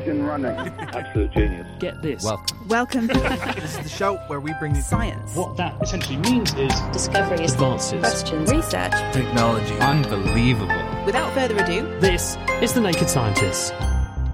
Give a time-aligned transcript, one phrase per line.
[0.00, 0.50] engine running.
[0.78, 1.66] Absolute genius.
[1.78, 2.24] Get this.
[2.24, 2.68] Welcome.
[2.68, 3.06] Welcome.
[3.08, 5.34] This is the show where we bring you Science.
[5.36, 8.00] What that essentially means is Discoveries, advances.
[8.00, 8.92] questions, Research.
[9.12, 9.74] technology.
[9.78, 11.04] Unbelievable.
[11.04, 13.72] Without further ado, This is The Naked Scientists.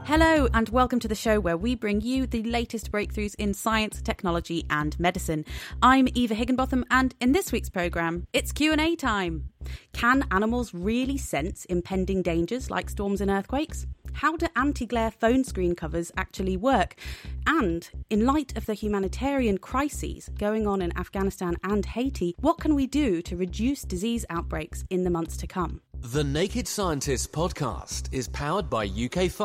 [0.04, 4.00] hello and welcome to the show where we bring you the latest breakthroughs in science,
[4.00, 5.44] technology and medicine.
[5.82, 9.50] I'm Eva Higginbotham and in this week's program, it's Q&A time.
[9.92, 13.84] Can animals really sense impending dangers like storms and earthquakes?
[14.16, 16.96] How do anti-glare phone screen covers actually work?
[17.46, 22.74] And in light of the humanitarian crises going on in Afghanistan and Haiti, what can
[22.74, 25.82] we do to reduce disease outbreaks in the months to come?
[26.00, 29.36] The Naked Scientists podcast is powered by ukfast.co.uk.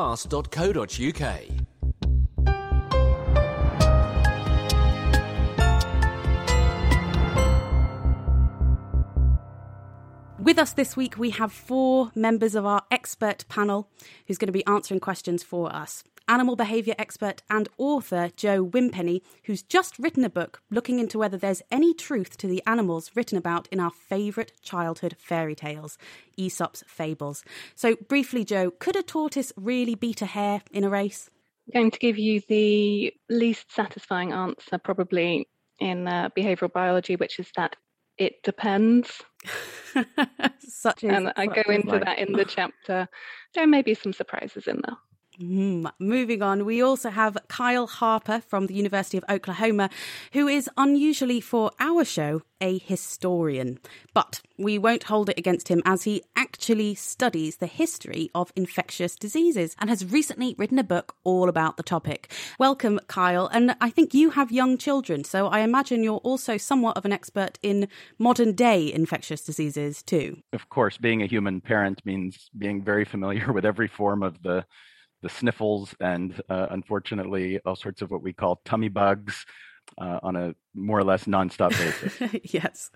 [10.43, 13.87] With us this week, we have four members of our expert panel
[14.25, 16.03] who's going to be answering questions for us.
[16.27, 21.37] Animal behaviour expert and author Jo Wimpenny, who's just written a book looking into whether
[21.37, 25.99] there's any truth to the animals written about in our favourite childhood fairy tales,
[26.37, 27.43] Aesop's fables.
[27.75, 31.29] So, briefly, Joe, could a tortoise really beat a hare in a race?
[31.67, 35.47] I'm going to give you the least satisfying answer, probably
[35.79, 37.75] in uh, behavioral biology, which is that
[38.17, 39.21] it depends.
[40.59, 43.07] Such and I go into that in the chapter.
[43.53, 44.97] There may be some surprises in there.
[45.41, 49.89] Mm, moving on, we also have Kyle Harper from the University of Oklahoma,
[50.33, 53.79] who is unusually for our show a historian.
[54.13, 59.15] But we won't hold it against him as he actually studies the history of infectious
[59.15, 62.31] diseases and has recently written a book all about the topic.
[62.59, 63.47] Welcome, Kyle.
[63.47, 67.13] And I think you have young children, so I imagine you're also somewhat of an
[67.13, 67.87] expert in
[68.19, 70.37] modern day infectious diseases too.
[70.53, 74.65] Of course, being a human parent means being very familiar with every form of the
[75.21, 79.45] the sniffles and uh, unfortunately all sorts of what we call tummy bugs
[79.97, 82.39] uh, on a more or less nonstop basis.
[82.53, 82.91] yes.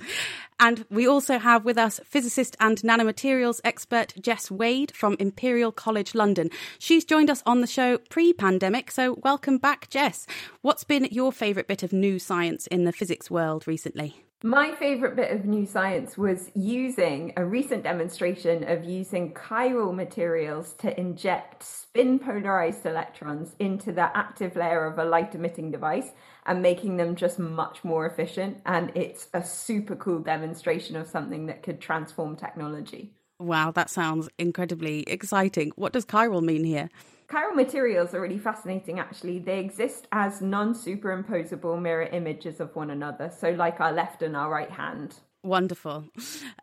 [0.60, 6.16] And we also have with us physicist and nanomaterials expert Jess Wade from Imperial College
[6.16, 6.50] London.
[6.80, 10.26] She's joined us on the show pre pandemic, so welcome back, Jess.
[10.62, 14.25] What's been your favourite bit of new science in the physics world recently?
[14.46, 20.74] My favourite bit of new science was using a recent demonstration of using chiral materials
[20.74, 26.12] to inject spin polarized electrons into the active layer of a light emitting device
[26.46, 28.62] and making them just much more efficient.
[28.68, 33.16] And it's a super cool demonstration of something that could transform technology.
[33.40, 35.72] Wow, that sounds incredibly exciting.
[35.76, 36.92] What does chiral mean here?
[37.28, 39.40] Chiral materials are really fascinating actually.
[39.40, 44.36] They exist as non superimposable mirror images of one another, so like our left and
[44.36, 45.16] our right hand.
[45.46, 46.06] Wonderful.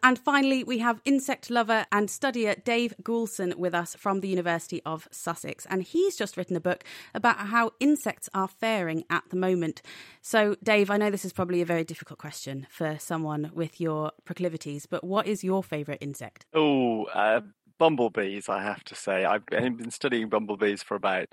[0.02, 4.82] And finally, we have insect lover and studier Dave Goulson with us from the University
[4.84, 5.64] of Sussex.
[5.70, 6.82] And he's just written a book
[7.14, 9.82] about how insects are faring at the moment.
[10.20, 14.10] So, Dave, I know this is probably a very difficult question for someone with your
[14.24, 16.46] proclivities, but what is your favourite insect?
[16.52, 17.42] Oh, uh,
[17.82, 19.24] bumblebees, I have to say.
[19.24, 21.26] I've been studying bumblebees for about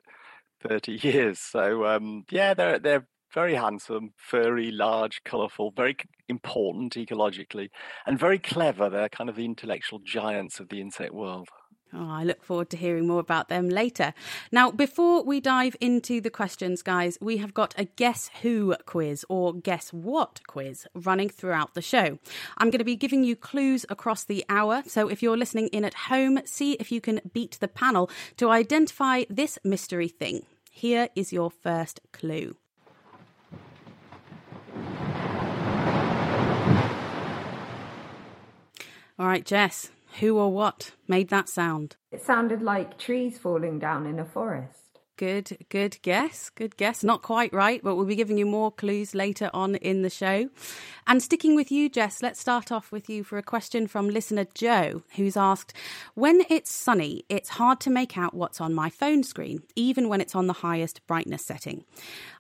[0.67, 1.37] 30 years.
[1.37, 5.95] So, um, yeah, they're, they're very handsome, furry, large, colourful, very
[6.27, 7.69] important ecologically,
[8.07, 8.89] and very clever.
[8.89, 11.49] They're kind of the intellectual giants of the insect world.
[11.91, 14.13] Oh, I look forward to hearing more about them later.
[14.51, 19.25] Now, before we dive into the questions, guys, we have got a Guess Who quiz
[19.27, 22.19] or Guess What quiz running throughout the show.
[22.59, 24.83] I'm going to be giving you clues across the hour.
[24.85, 28.07] So if you're listening in at home, see if you can beat the panel
[28.37, 30.45] to identify this mystery thing.
[30.69, 32.55] Here is your first clue.
[39.17, 39.89] All right, Jess,
[40.19, 41.95] who or what made that sound?
[42.11, 44.78] It sounded like trees falling down in a forest.
[45.19, 46.49] Good, good guess.
[46.49, 47.03] Good guess.
[47.03, 50.47] Not quite right, but we'll be giving you more clues later on in the show.
[51.07, 54.45] And sticking with you, Jess, let's start off with you for a question from listener
[54.53, 55.73] Joe, who's asked
[56.13, 60.21] When it's sunny, it's hard to make out what's on my phone screen, even when
[60.21, 61.83] it's on the highest brightness setting.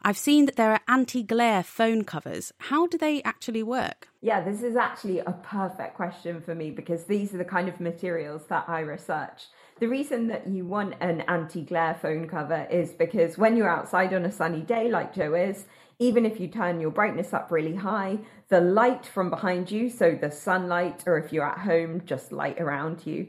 [0.01, 2.53] I've seen that there are anti glare phone covers.
[2.59, 4.07] How do they actually work?
[4.21, 7.81] Yeah, this is actually a perfect question for me because these are the kind of
[7.81, 9.47] materials that I research.
[9.79, 14.13] The reason that you want an anti glare phone cover is because when you're outside
[14.13, 15.65] on a sunny day, like Joe is,
[15.99, 20.17] even if you turn your brightness up really high, the light from behind you, so
[20.19, 23.27] the sunlight, or if you're at home, just light around you,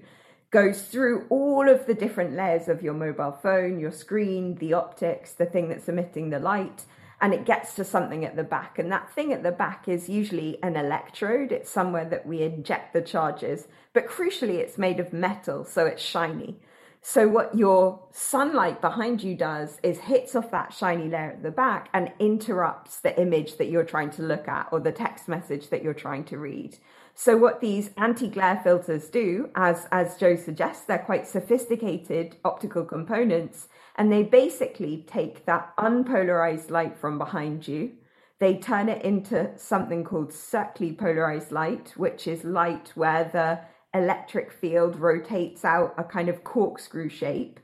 [0.51, 5.33] goes through all of the different layers of your mobile phone, your screen, the optics,
[5.33, 6.85] the thing that's emitting the light,
[7.21, 8.79] and it gets to something at the back.
[8.79, 12.93] And that thing at the back is usually an electrode, it's somewhere that we inject
[12.93, 16.57] the charges, but crucially, it's made of metal, so it's shiny.
[17.03, 21.51] So what your sunlight behind you does is hits off that shiny layer at the
[21.51, 25.71] back and interrupts the image that you're trying to look at or the text message
[25.71, 26.77] that you're trying to read.
[27.15, 33.69] So what these anti-glare filters do, as as Joe suggests, they're quite sophisticated optical components,
[33.97, 37.93] and they basically take that unpolarized light from behind you,
[38.39, 43.61] they turn it into something called circularly polarized light, which is light where the
[43.99, 47.61] electric field rotates out a kind of corkscrew shape.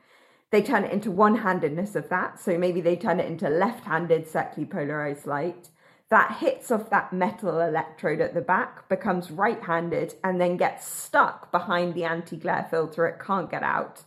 [0.51, 2.39] They turn it into one handedness of that.
[2.39, 5.71] So maybe they turn it into left handed circularly polarized light.
[6.09, 10.87] That hits off that metal electrode at the back, becomes right handed, and then gets
[10.87, 13.07] stuck behind the anti glare filter.
[13.07, 14.03] It can't get out.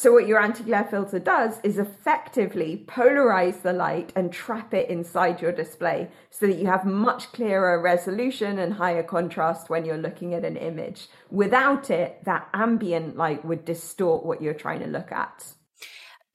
[0.00, 4.88] So, what your anti glare filter does is effectively polarize the light and trap it
[4.88, 9.98] inside your display so that you have much clearer resolution and higher contrast when you're
[9.98, 11.08] looking at an image.
[11.32, 15.54] Without it, that ambient light would distort what you're trying to look at.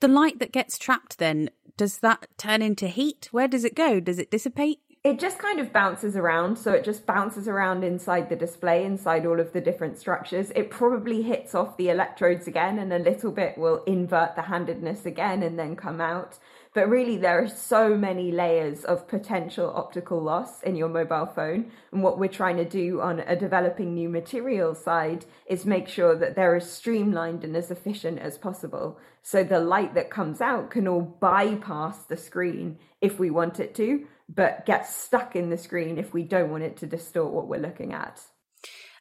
[0.01, 3.29] The light that gets trapped, then, does that turn into heat?
[3.31, 4.01] Where does it go?
[4.01, 4.79] Does it dissipate?
[5.03, 6.57] It just kind of bounces around.
[6.57, 10.51] So it just bounces around inside the display, inside all of the different structures.
[10.55, 15.05] It probably hits off the electrodes again, and a little bit will invert the handedness
[15.05, 16.37] again and then come out.
[16.73, 21.71] But really, there are so many layers of potential optical loss in your mobile phone.
[21.91, 26.15] And what we're trying to do on a developing new material side is make sure
[26.15, 28.97] that they're as streamlined and as efficient as possible.
[29.21, 33.75] So the light that comes out can all bypass the screen if we want it
[33.75, 37.47] to, but gets stuck in the screen if we don't want it to distort what
[37.47, 38.21] we're looking at.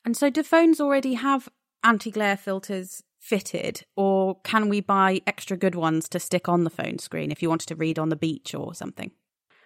[0.04, 1.48] And so, do phones already have
[1.84, 6.70] anti glare filters fitted, or can we buy extra good ones to stick on the
[6.70, 9.12] phone screen if you wanted to read on the beach or something?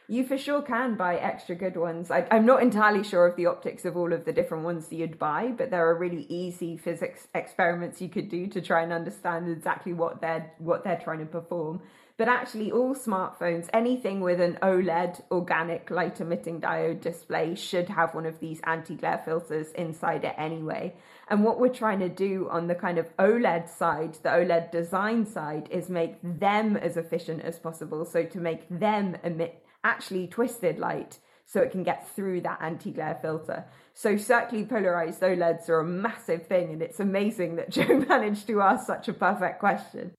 [0.09, 2.13] You for sure can buy extra good ones.
[2.13, 4.97] I, am not entirely sure of the optics of all of the different ones that
[4.97, 8.93] you'd buy, but there are really easy physics experiments you could do to try and
[8.93, 11.81] understand exactly what they're what they're trying to perform.
[12.19, 18.15] But actually, all smartphones, anything with an OLED organic light emitting diode display, should have
[18.15, 20.95] one of these anti glare filters inside it anyway.
[21.29, 25.27] And what we're trying to do on the kind of OLED side, the OLED design
[25.27, 28.07] side, is make them as efficient as possible.
[28.07, 32.93] So to make them emit actually twisted light so it can get through that anti
[32.93, 33.67] glare filter.
[33.93, 38.63] So circularly polarized OLEDs are a massive thing, and it's amazing that Joe managed to
[38.63, 40.13] ask such a perfect question.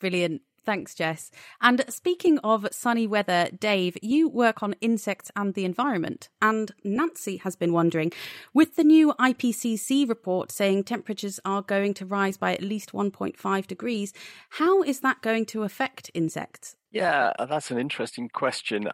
[0.00, 0.40] Brilliant.
[0.68, 1.30] Thanks, Jess.
[1.62, 6.28] And speaking of sunny weather, Dave, you work on insects and the environment.
[6.42, 8.12] And Nancy has been wondering
[8.52, 13.66] with the new IPCC report saying temperatures are going to rise by at least 1.5
[13.66, 14.12] degrees,
[14.50, 16.76] how is that going to affect insects?
[16.92, 18.90] Yeah, that's an interesting question.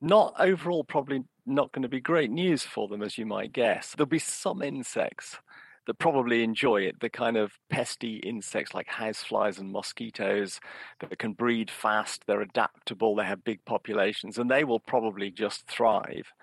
[0.00, 3.94] Not overall, probably not going to be great news for them, as you might guess.
[3.94, 5.36] There'll be some insects
[5.88, 7.00] that probably enjoy it.
[7.00, 10.60] The kind of pesty insects like houseflies and mosquitoes
[11.00, 15.66] that can breed fast, they're adaptable, they have big populations, and they will probably just
[15.66, 16.34] thrive.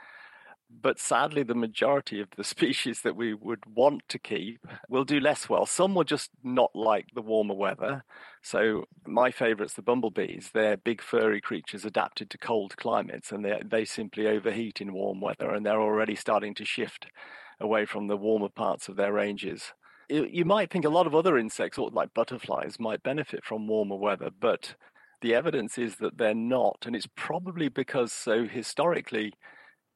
[0.81, 5.19] But sadly, the majority of the species that we would want to keep will do
[5.19, 5.67] less well.
[5.67, 8.03] Some will just not like the warmer weather.
[8.41, 13.61] So, my favourites, the bumblebees, they're big furry creatures adapted to cold climates and they,
[13.63, 17.05] they simply overheat in warm weather and they're already starting to shift
[17.59, 19.73] away from the warmer parts of their ranges.
[20.09, 24.29] You might think a lot of other insects, like butterflies, might benefit from warmer weather,
[24.39, 24.75] but
[25.21, 26.83] the evidence is that they're not.
[26.85, 29.33] And it's probably because, so historically,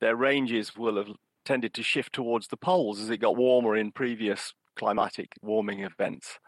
[0.02, 3.92] their ranges will have tended to shift towards the poles as it got warmer in
[3.92, 6.40] previous climatic warming events.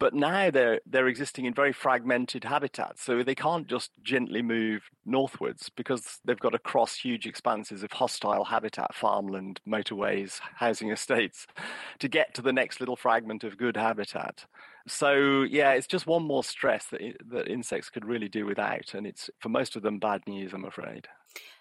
[0.00, 4.90] But now they're they're existing in very fragmented habitats, so they can't just gently move
[5.04, 11.46] northwards because they've got to cross huge expanses of hostile habitat, farmland, motorways, housing estates,
[11.98, 14.46] to get to the next little fragment of good habitat.
[14.88, 19.06] So yeah, it's just one more stress that that insects could really do without, and
[19.06, 21.08] it's for most of them bad news, I'm afraid.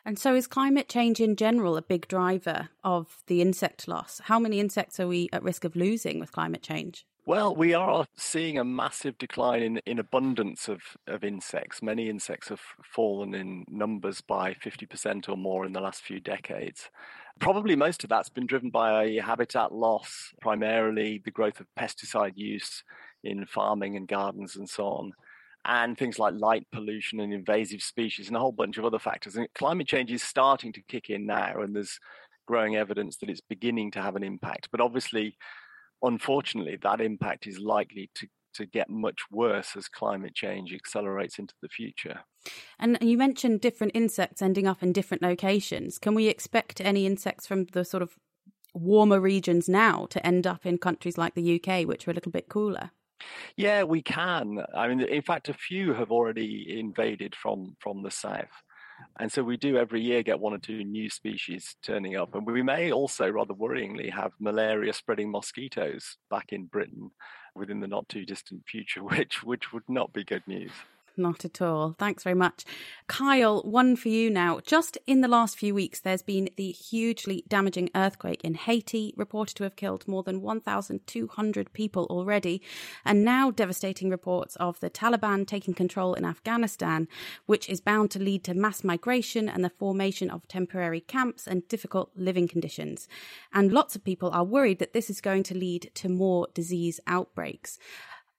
[0.06, 4.22] And so, is climate change in general a big driver of the insect loss?
[4.24, 7.06] How many insects are we at risk of losing with climate change?
[7.30, 11.80] Well, we are seeing a massive decline in, in abundance of, of insects.
[11.80, 16.90] Many insects have fallen in numbers by 50% or more in the last few decades.
[17.40, 22.84] Probably most of that's been driven by habitat loss, primarily the growth of pesticide use
[23.24, 25.12] in farming and gardens and so on,
[25.66, 29.36] and things like light pollution and invasive species and a whole bunch of other factors.
[29.36, 32.00] And climate change is starting to kick in now, and there's
[32.48, 34.70] growing evidence that it's beginning to have an impact.
[34.72, 35.38] But obviously,
[36.02, 41.54] unfortunately, that impact is likely to to get much worse as climate change accelerates into
[41.62, 42.22] the future.
[42.80, 45.98] And you mentioned different insects ending up in different locations.
[46.00, 48.16] Can we expect any insects from the sort of
[48.74, 52.32] warmer regions now to end up in countries like the UK, which are a little
[52.32, 52.92] bit cooler?
[53.58, 54.64] Yeah, we can.
[54.76, 58.64] I mean, in fact, a few have already invaded from from the south.
[59.20, 62.36] And so we do every year get one or two new species turning up.
[62.36, 67.12] And we may also, rather worryingly, have malaria spreading mosquitoes back in Britain
[67.56, 70.72] within the not too distant future, which, which would not be good news.
[71.20, 71.96] Not at all.
[72.00, 72.64] Thanks very much.
[73.08, 74.62] Kyle, one for you now.
[74.66, 79.56] Just in the last few weeks, there's been the hugely damaging earthquake in Haiti, reported
[79.58, 82.62] to have killed more than 1,200 people already,
[83.04, 87.10] and now devastating reports of the Taliban taking control in Afghanistan,
[87.48, 91.68] which is bound to lead to mass migration and the formation of temporary camps and
[91.68, 93.10] difficult living conditions.
[93.54, 97.02] And lots of people are worried that this is going to lead to more disease
[97.08, 97.78] outbreaks.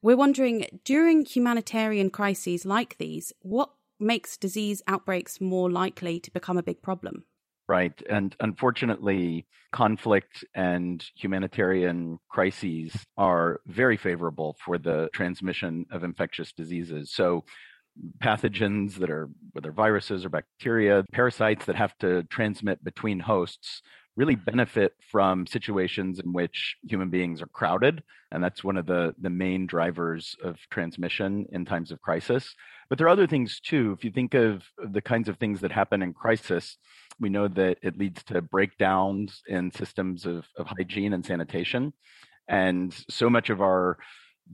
[0.02, 6.57] We're wondering during humanitarian crises like these, what makes disease outbreaks more likely to become
[6.57, 7.25] a big problem?
[7.69, 8.02] Right.
[8.09, 17.12] And unfortunately, conflict and humanitarian crises are very favorable for the transmission of infectious diseases.
[17.12, 17.45] So,
[18.23, 23.83] pathogens that are, whether viruses or bacteria, parasites that have to transmit between hosts
[24.20, 29.14] really benefit from situations in which human beings are crowded and that's one of the
[29.20, 32.54] the main drivers of transmission in times of crisis.
[32.88, 33.94] But there are other things too.
[33.96, 36.76] If you think of the kinds of things that happen in crisis
[37.20, 41.92] we know that it leads to breakdowns in systems of, of hygiene and sanitation.
[42.48, 43.98] And so much of our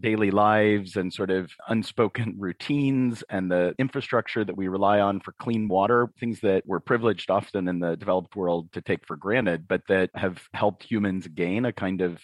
[0.00, 5.32] daily lives and sort of unspoken routines and the infrastructure that we rely on for
[5.32, 9.66] clean water, things that we're privileged often in the developed world to take for granted,
[9.68, 12.20] but that have helped humans gain a kind of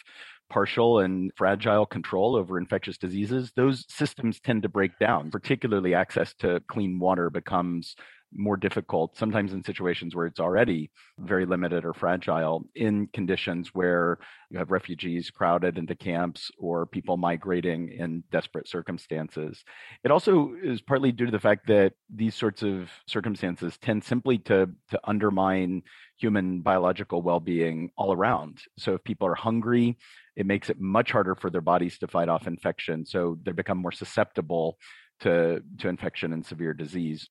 [0.53, 5.31] partial and fragile control over infectious diseases, those systems tend to break down.
[5.31, 7.97] Particularly, access to clean water becomes
[8.35, 14.19] more difficult, sometimes in situations where it's already very limited or fragile, in conditions where
[14.51, 19.65] you have refugees crowded into camps or people migrating in desperate circumstances.
[20.05, 24.39] It also is partly due to the fact that these sorts of circumstances tend simply
[24.39, 25.83] to, to undermine
[26.19, 28.61] human biological well being all around.
[28.79, 29.99] So if people are hungry,
[30.37, 33.05] it makes it much harder for their bodies to fight off infection.
[33.05, 34.79] So they become more susceptible
[35.21, 37.29] to, to infection and severe disease.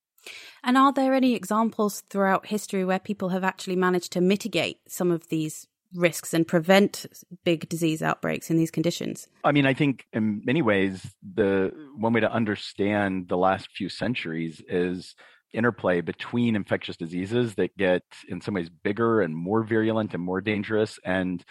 [0.62, 5.10] And are there any examples throughout history where people have actually managed to mitigate some
[5.10, 7.06] of these risks and prevent
[7.44, 9.28] big disease outbreaks in these conditions?
[9.44, 13.88] I mean, I think in many ways, the one way to understand the last few
[13.88, 15.14] centuries is
[15.52, 20.40] interplay between infectious diseases that get in some ways bigger and more virulent and more
[20.40, 21.44] dangerous and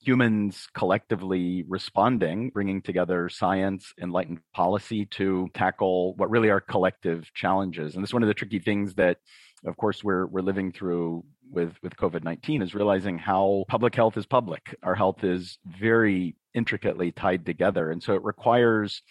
[0.00, 7.94] humans collectively responding, bringing together science, enlightened policy to tackle what really are collective challenges.
[7.94, 9.18] And this is one of the tricky things that,
[9.66, 14.16] of course, we're we're living through with with COVID nineteen is realizing how public health
[14.16, 14.76] is public.
[14.82, 19.02] Our health is very intricately tied together, and so it requires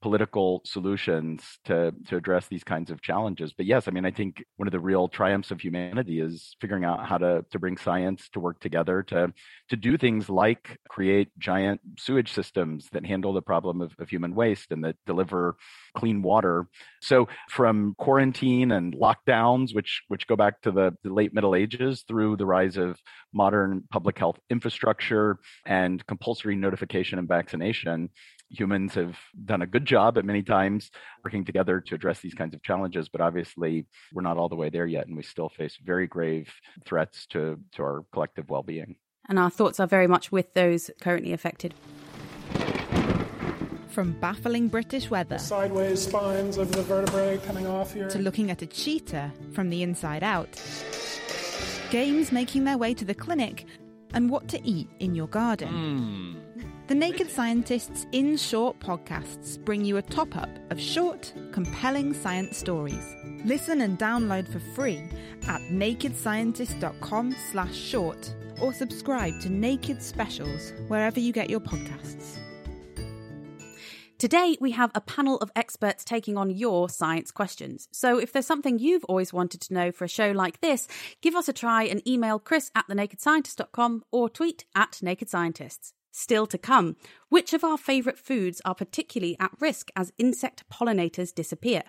[0.00, 3.52] political solutions to to address these kinds of challenges.
[3.52, 6.84] But yes, I mean, I think one of the real triumphs of humanity is figuring
[6.84, 9.32] out how to to bring science to work together to
[9.70, 14.34] to do things like create giant sewage systems that handle the problem of, of human
[14.34, 15.56] waste and that deliver
[15.96, 16.68] clean water.
[17.02, 22.04] So from quarantine and lockdowns, which which go back to the, the late Middle Ages,
[22.06, 23.00] through the rise of
[23.32, 28.10] modern public health infrastructure and compulsory notification and vaccination,
[28.50, 30.90] humans have done a good job at many times
[31.24, 34.70] working together to address these kinds of challenges but obviously we're not all the way
[34.70, 36.52] there yet and we still face very grave
[36.84, 38.96] threats to to our collective well-being
[39.28, 41.74] and our thoughts are very much with those currently affected
[43.98, 48.62] from baffling British weather, sideways spines of the vertebrae coming off here, to looking at
[48.62, 50.48] a cheetah from the inside out,
[51.90, 53.66] games making their way to the clinic,
[54.14, 55.72] and what to eat in your garden.
[55.72, 56.47] Mm.
[56.88, 62.56] The Naked Scientists in Short podcasts bring you a top up of short, compelling science
[62.56, 63.14] stories.
[63.44, 65.06] Listen and download for free
[65.46, 72.38] at nakedscientist.com slash short or subscribe to Naked Specials wherever you get your podcasts.
[74.16, 77.86] Today, we have a panel of experts taking on your science questions.
[77.92, 80.88] So if there's something you've always wanted to know for a show like this,
[81.20, 85.92] give us a try and email chris at thenakedscientist.com or tweet at Naked Scientists.
[86.18, 86.96] Still to come,
[87.28, 91.84] which of our favourite foods are particularly at risk as insect pollinators disappear?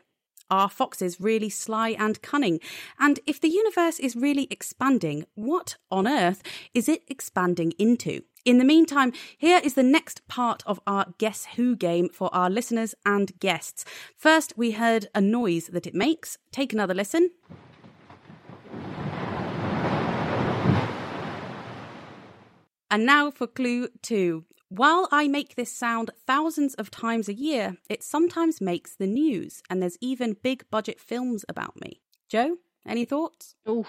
[0.52, 2.60] Are foxes really sly and cunning?
[3.00, 6.44] And if the universe is really expanding, what on earth
[6.76, 8.22] is it expanding into?
[8.46, 12.52] In the meantime, here is the next part of our Guess Who game for our
[12.52, 13.84] listeners and guests.
[14.16, 16.38] First, we heard a noise that it makes.
[16.52, 17.32] Take another listen.
[22.92, 24.46] And now for clue two.
[24.70, 29.64] While I make this sound thousands of times a year, it sometimes makes the news,
[29.70, 32.02] and there's even big budget films about me.
[32.30, 33.56] Jo, any thoughts?
[33.68, 33.88] Oof,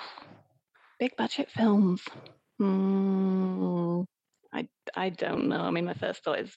[0.98, 2.02] big budget films.
[2.58, 4.02] Hmm.
[4.52, 5.60] I, I don't know.
[5.60, 6.56] I mean, my first thought is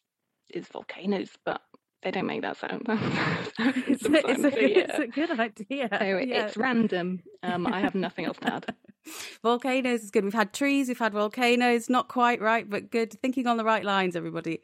[0.54, 1.62] is volcanoes, but
[2.04, 2.86] they don't make that sound.
[2.88, 5.90] it's, a, it's, a, it's, a, good idea.
[5.90, 6.46] So yeah.
[6.46, 7.22] it's random.
[7.42, 8.76] Um, I have nothing else to add.
[9.42, 10.24] volcanoes is good.
[10.24, 11.90] We've had trees, we've had volcanoes.
[11.90, 13.14] Not quite right, but good.
[13.22, 14.62] Thinking on the right lines, everybody.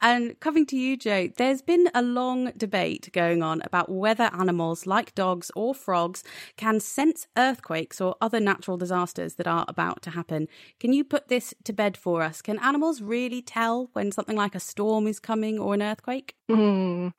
[0.00, 4.86] And coming to you, Jo, there's been a long debate going on about whether animals
[4.86, 6.22] like dogs or frogs
[6.56, 10.48] can sense earthquakes or other natural disasters that are about to happen.
[10.78, 12.42] Can you put this to bed for us?
[12.42, 16.34] Can animals really tell when something like a storm is coming or an earthquake?
[16.50, 17.12] Mm,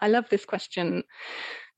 [0.00, 1.04] I love this question.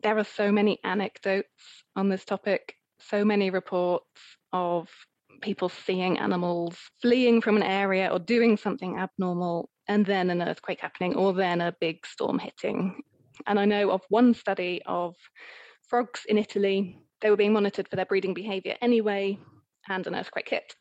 [0.02, 2.76] There are so many anecdotes on this topic,
[3.08, 4.06] so many reports
[4.52, 4.88] of
[5.40, 10.80] people seeing animals fleeing from an area or doing something abnormal, and then an earthquake
[10.80, 13.02] happening, or then a big storm hitting.
[13.46, 15.14] And I know of one study of
[15.88, 16.98] frogs in Italy.
[17.20, 19.38] They were being monitored for their breeding behavior anyway,
[19.88, 20.74] and an earthquake hit.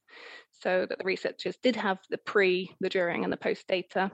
[0.51, 4.11] So that the researchers did have the pre, the during, and the post data.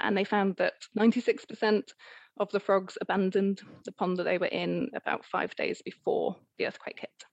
[0.00, 1.82] And they found that 96%
[2.42, 6.66] of the frogs abandoned the pond that they were in about five days before the
[6.66, 7.24] earthquake hit.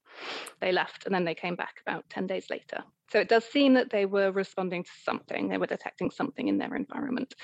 [0.60, 2.82] They left and then they came back about 10 days later.
[3.10, 6.58] So it does seem that they were responding to something, they were detecting something in
[6.58, 7.34] their environment.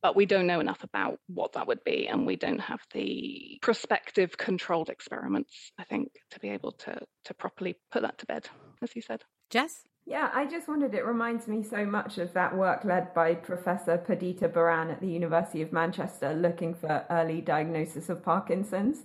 [0.00, 3.58] But we don't know enough about what that would be, and we don't have the
[3.62, 8.48] prospective controlled experiments, I think, to be able to, to properly put that to bed,
[8.80, 9.24] as you said.
[9.50, 9.82] Jess?
[10.08, 13.98] Yeah, I just wondered, it reminds me so much of that work led by Professor
[13.98, 19.02] Perdita Barran at the University of Manchester looking for early diagnosis of Parkinson's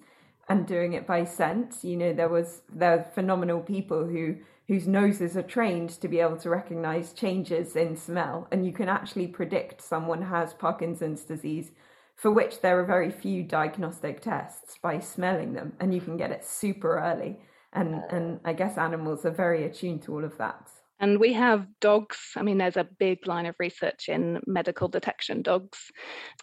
[0.48, 1.84] and doing it by scent.
[1.84, 4.38] You know, there was there are phenomenal people who
[4.70, 8.88] whose noses are trained to be able to recognize changes in smell, and you can
[8.88, 11.72] actually predict someone has Parkinson's disease,
[12.16, 16.32] for which there are very few diagnostic tests by smelling them, and you can get
[16.32, 17.40] it super early.
[17.74, 20.70] And and I guess animals are very attuned to all of that.
[21.00, 22.18] And we have dogs.
[22.36, 25.92] I mean, there's a big line of research in medical detection dogs.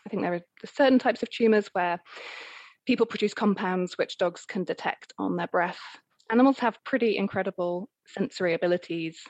[0.05, 2.01] I think there are certain types of tumors where
[2.87, 5.81] people produce compounds which dogs can detect on their breath.
[6.31, 9.21] Animals have pretty incredible sensory abilities.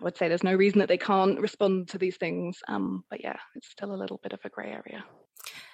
[0.00, 2.58] I would say there's no reason that they can't respond to these things.
[2.68, 5.04] Um, but yeah, it's still a little bit of a grey area.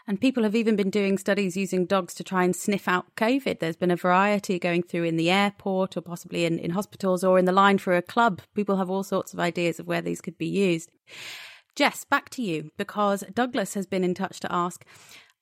[0.08, 3.58] And people have even been doing studies using dogs to try and sniff out COVID.
[3.58, 7.38] There's been a variety going through in the airport or possibly in, in hospitals or
[7.40, 8.40] in the line for a club.
[8.54, 10.90] People have all sorts of ideas of where these could be used.
[11.74, 14.84] Jess, back to you because Douglas has been in touch to ask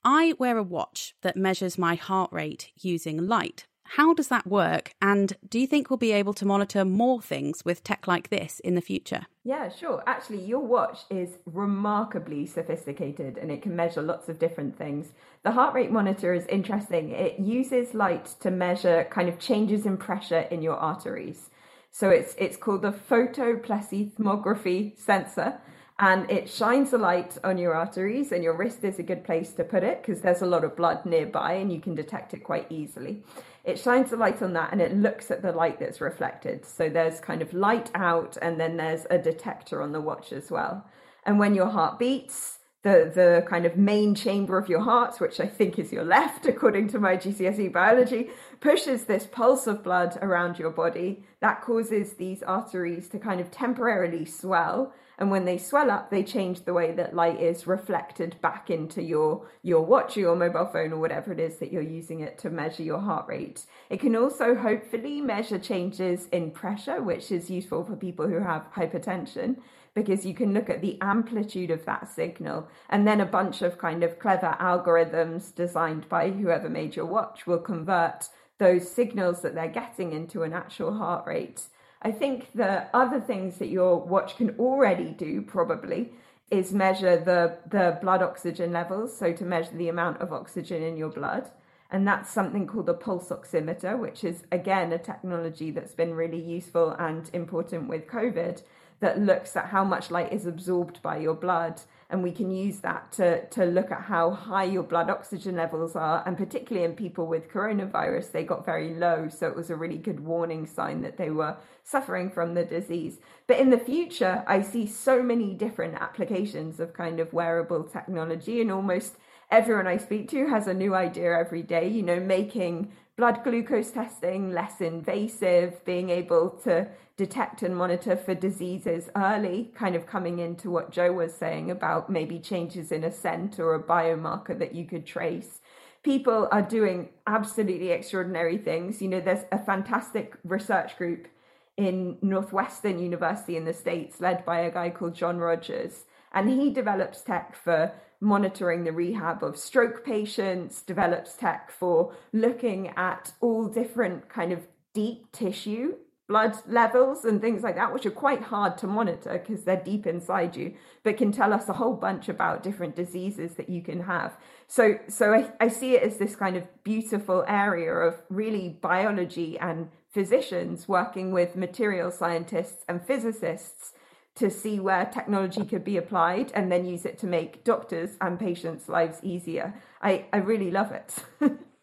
[0.03, 3.67] I wear a watch that measures my heart rate using light.
[3.85, 4.95] How does that work?
[5.01, 8.59] And do you think we'll be able to monitor more things with tech like this
[8.61, 9.27] in the future?
[9.45, 10.03] Yeah, sure.
[10.07, 15.13] Actually, your watch is remarkably sophisticated and it can measure lots of different things.
[15.43, 17.11] The heart rate monitor is interesting.
[17.11, 21.51] It uses light to measure kind of changes in pressure in your arteries.
[21.91, 25.61] So it's it's called the photoplethysmography sensor
[25.99, 29.53] and it shines a light on your arteries and your wrist is a good place
[29.53, 32.43] to put it because there's a lot of blood nearby and you can detect it
[32.43, 33.23] quite easily.
[33.63, 36.67] It shines a light on that and it looks at the light that's reflected.
[36.67, 40.51] So there's kind of light out and then there's a detector on the watch as
[40.51, 40.85] well.
[41.25, 45.41] And when your heart beats the the kind of main chamber of your heart, which
[45.41, 48.31] I think is your left, according to my GCSE biology,
[48.61, 51.25] pushes this pulse of blood around your body.
[51.41, 56.23] That causes these arteries to kind of temporarily swell and when they swell up they
[56.23, 60.67] change the way that light is reflected back into your your watch or your mobile
[60.67, 63.65] phone or whatever it is that you're using it to measure your heart rate.
[63.91, 68.73] It can also hopefully measure changes in pressure which is useful for people who have
[68.75, 69.57] hypertension
[69.95, 73.79] because you can look at the amplitude of that signal and then a bunch of
[73.79, 79.55] kind of clever algorithms designed by whoever made your watch will convert those signals that
[79.55, 81.63] they're getting into an actual heart rate
[82.05, 86.13] I think the other things that your watch can already do probably
[86.51, 90.99] is measure the the blood oxygen levels, so to measure the amount of oxygen in
[90.99, 91.51] your blood.
[91.91, 96.41] And that's something called a pulse oximeter, which is again a technology that's been really
[96.41, 98.63] useful and important with COVID
[99.01, 102.81] that looks at how much light is absorbed by your blood and we can use
[102.81, 106.23] that to, to look at how high your blood oxygen levels are.
[106.27, 109.99] And particularly in people with coronavirus they got very low so it was a really
[109.99, 113.19] good warning sign that they were suffering from the disease.
[113.47, 118.61] But in the future i see so many different applications of kind of wearable technology
[118.61, 119.17] and almost
[119.51, 123.91] everyone i speak to has a new idea every day you know making blood glucose
[123.91, 130.41] testing less invasive being able to detect and monitor for diseases early, kind of coming
[130.41, 134.75] into what Jo was saying about maybe changes in a scent or a biomarker that
[134.75, 135.61] you could trace.
[136.03, 139.01] People are doing absolutely extraordinary things.
[139.01, 141.29] You know, there's a fantastic research group
[141.77, 146.05] in Northwestern University in the States led by a guy called John Rogers.
[146.33, 152.89] And he develops tech for monitoring the rehab of stroke patients, develops tech for looking
[152.97, 155.95] at all different kind of deep tissue
[156.35, 160.05] blood levels and things like that, which are quite hard to monitor because they're deep
[160.05, 164.03] inside you, but can tell us a whole bunch about different diseases that you can
[164.03, 164.37] have.
[164.67, 169.57] So, so I, I see it as this kind of beautiful area of really biology
[169.61, 173.93] and physicians working with material scientists and physicists
[174.35, 178.41] to see where technology could be applied and then use it to make doctors and
[178.41, 179.73] patients' lives easier.
[180.03, 181.15] I, I really love it.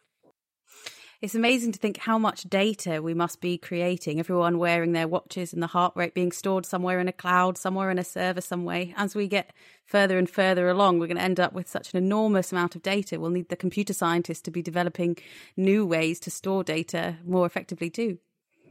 [1.22, 4.20] It's amazing to think how much data we must be creating.
[4.20, 7.92] Everyone wearing their watches and the heart rate being stored somewhere in a cloud, somewhere
[7.92, 8.96] in a server, some way.
[8.98, 9.54] As we get
[9.86, 12.82] further and further along, we're going to end up with such an enormous amount of
[12.82, 13.20] data.
[13.20, 15.16] We'll need the computer scientists to be developing
[15.56, 18.18] new ways to store data more effectively too.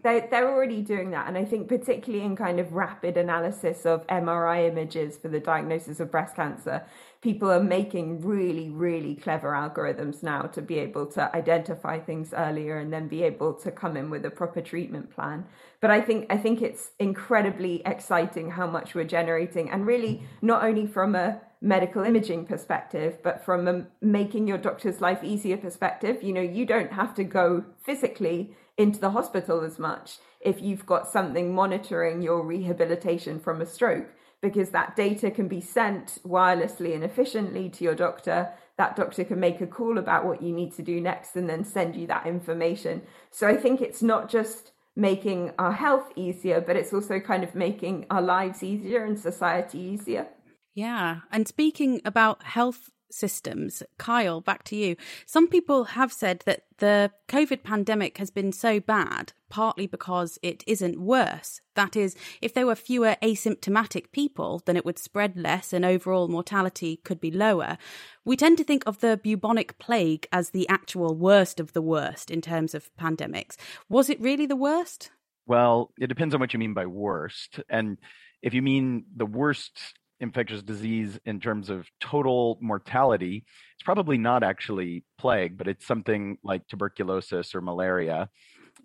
[0.02, 1.28] They're, they're already doing that.
[1.28, 6.00] And I think, particularly in kind of rapid analysis of MRI images for the diagnosis
[6.00, 6.82] of breast cancer,
[7.20, 12.78] people are making really, really clever algorithms now to be able to identify things earlier
[12.78, 15.44] and then be able to come in with a proper treatment plan.
[15.80, 20.64] But I think I think it's incredibly exciting how much we're generating, and really not
[20.64, 26.22] only from a medical imaging perspective, but from a making your doctor's life easier perspective.
[26.22, 30.86] You know, you don't have to go physically into the hospital as much if you've
[30.86, 34.08] got something monitoring your rehabilitation from a stroke
[34.40, 38.48] because that data can be sent wirelessly and efficiently to your doctor.
[38.78, 41.62] That doctor can make a call about what you need to do next and then
[41.62, 43.02] send you that information.
[43.30, 47.54] So I think it's not just making our health easier, but it's also kind of
[47.54, 50.26] making our lives easier and society easier.
[50.74, 51.20] Yeah.
[51.30, 53.82] And speaking about health systems.
[53.98, 54.96] Kyle, back to you.
[55.26, 60.64] Some people have said that the COVID pandemic has been so bad, partly because it
[60.66, 61.60] isn't worse.
[61.74, 66.28] That is, if there were fewer asymptomatic people, then it would spread less and overall
[66.28, 67.78] mortality could be lower.
[68.24, 72.30] We tend to think of the bubonic plague as the actual worst of the worst
[72.30, 73.56] in terms of pandemics.
[73.88, 75.10] Was it really the worst?
[75.46, 77.60] Well, it depends on what you mean by worst.
[77.68, 77.98] And
[78.42, 79.78] if you mean the worst
[80.20, 86.38] infectious disease in terms of total mortality, it's probably not actually plague, but it's something
[86.42, 88.28] like tuberculosis or malaria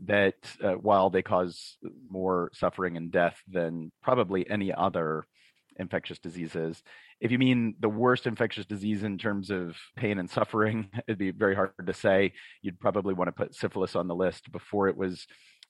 [0.05, 1.77] that uh, while they cause
[2.09, 5.25] more suffering and death than probably any other
[5.77, 6.81] infectious diseases.
[7.19, 11.31] If you mean the worst infectious disease in terms of pain and suffering, it'd be
[11.31, 12.33] very hard to say.
[12.61, 15.27] You'd probably want to put syphilis on the list before it was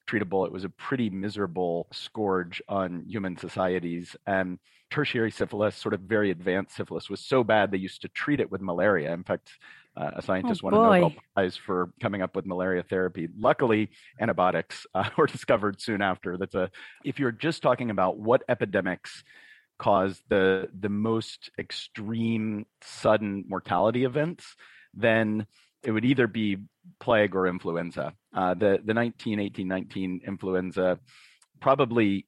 [0.08, 0.46] treatable.
[0.46, 4.16] It was a pretty miserable scourge on human societies.
[4.26, 4.58] And
[4.90, 8.50] tertiary syphilis, sort of very advanced syphilis, was so bad they used to treat it
[8.50, 9.12] with malaria.
[9.12, 9.50] In fact,
[9.96, 13.28] uh, a scientist oh, won a Nobel Prize for coming up with malaria therapy.
[13.38, 16.36] Luckily, antibiotics uh, were discovered soon after.
[16.36, 16.70] That's a.
[17.04, 19.24] If you're just talking about what epidemics
[19.78, 24.56] cause the the most extreme sudden mortality events,
[24.94, 25.46] then
[25.82, 26.58] it would either be
[27.00, 28.12] plague or influenza.
[28.34, 30.98] Uh, the the 1918 19 influenza
[31.60, 32.26] probably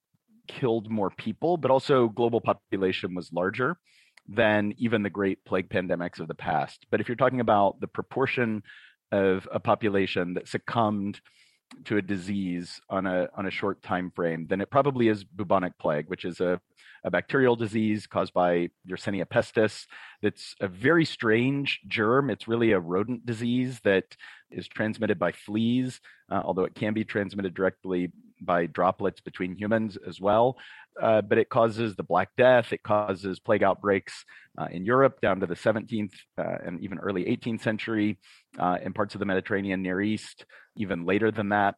[0.49, 3.77] killed more people, but also global population was larger
[4.29, 6.87] than even the great plague pandemics of the past.
[6.91, 8.63] But if you're talking about the proportion
[9.13, 11.21] of a population that succumbed
[11.85, 15.79] to a disease on a on a short time frame, then it probably is bubonic
[15.79, 16.61] plague, which is a,
[17.05, 19.87] a bacterial disease caused by Yersinia pestis.
[20.23, 22.31] That's a very strange germ.
[22.31, 24.17] It's really a rodent disease that
[24.51, 29.99] is transmitted by fleas, uh, although it can be transmitted directly by droplets between humans
[30.07, 30.57] as well.
[31.01, 32.73] Uh, but it causes the Black Death.
[32.73, 34.25] It causes plague outbreaks
[34.59, 38.19] uh, in Europe down to the 17th uh, and even early 18th century,
[38.59, 40.45] uh, in parts of the Mediterranean, Near East,
[40.77, 41.77] even later than that.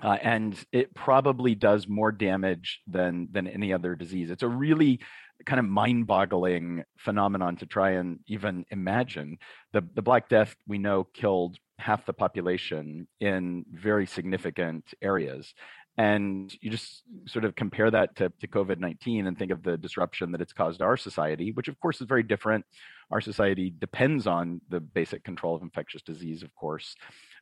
[0.00, 4.30] Uh, and it probably does more damage than than any other disease.
[4.30, 5.00] It's a really
[5.44, 9.38] kind of mind-boggling phenomenon to try and even imagine.
[9.72, 15.52] The the Black Death we know killed half the population in very significant areas.
[15.98, 19.76] And you just sort of compare that to, to COVID 19 and think of the
[19.76, 22.64] disruption that it's caused our society, which of course is very different.
[23.10, 26.94] Our society depends on the basic control of infectious disease, of course.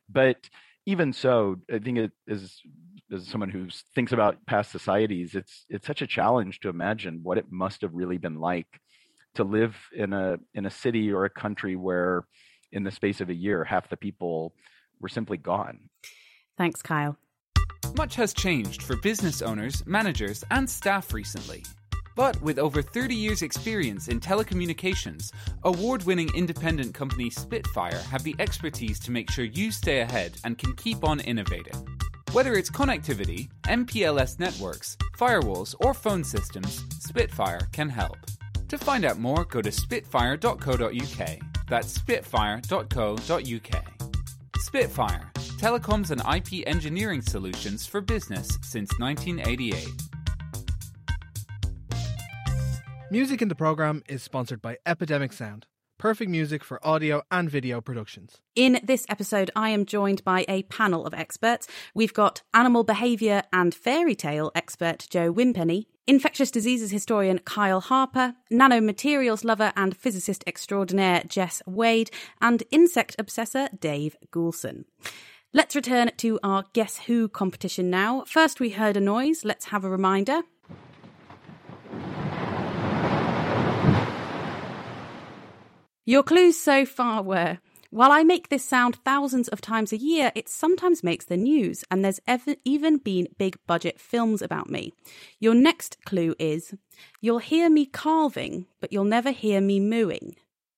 [0.09, 0.49] But
[0.85, 2.61] even so, I think it is
[3.11, 7.37] as someone who thinks about past societies, it's it's such a challenge to imagine what
[7.37, 8.79] it must have really been like
[9.35, 12.25] to live in a in a city or a country where
[12.71, 14.53] in the space of a year half the people
[14.99, 15.89] were simply gone.
[16.57, 17.17] Thanks, Kyle.
[17.95, 21.63] Much has changed for business owners, managers, and staff recently.
[22.15, 25.31] But with over 30 years' experience in telecommunications,
[25.63, 30.57] award winning independent company Spitfire have the expertise to make sure you stay ahead and
[30.57, 31.73] can keep on innovating.
[32.31, 38.17] Whether it's connectivity, MPLS networks, firewalls, or phone systems, Spitfire can help.
[38.69, 41.39] To find out more, go to spitfire.co.uk.
[41.67, 44.00] That's spitfire.co.uk.
[44.73, 45.29] Spitfire,
[45.59, 49.85] telecoms and IP engineering solutions for business since 1988.
[53.11, 55.65] Music in the program is sponsored by Epidemic Sound,
[55.97, 58.37] perfect music for audio and video productions.
[58.55, 61.67] In this episode, I am joined by a panel of experts.
[61.93, 68.35] We've got animal behaviour and fairy tale expert Jo Wimpenny, infectious diseases historian Kyle Harper,
[68.51, 72.11] nanomaterials lover and physicist extraordinaire Jess Wade,
[72.41, 74.85] and insect obsessor Dave Goulson.
[75.53, 78.23] Let's return to our Guess Who competition now.
[78.25, 79.43] First, we heard a noise.
[79.43, 80.41] Let's have a reminder.
[86.05, 87.59] Your clues so far were
[87.91, 91.83] while I make this sound thousands of times a year, it sometimes makes the news,
[91.91, 94.93] and there's ever, even been big budget films about me.
[95.39, 96.73] Your next clue is
[97.19, 100.37] you'll hear me calving, but you'll never hear me mooing.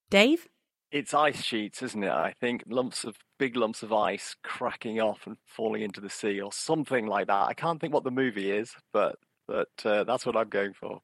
[0.09, 0.47] Dave?
[0.91, 2.09] It's ice sheets, isn't it?
[2.09, 6.41] I think lumps of big lumps of ice cracking off and falling into the sea,
[6.41, 7.47] or something like that.
[7.47, 11.01] I can't think what the movie is, but but uh, that's what I'm going for.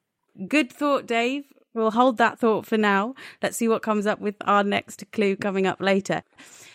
[0.47, 1.45] Good thought, Dave.
[1.73, 3.13] We'll hold that thought for now.
[3.41, 6.23] Let's see what comes up with our next clue coming up later.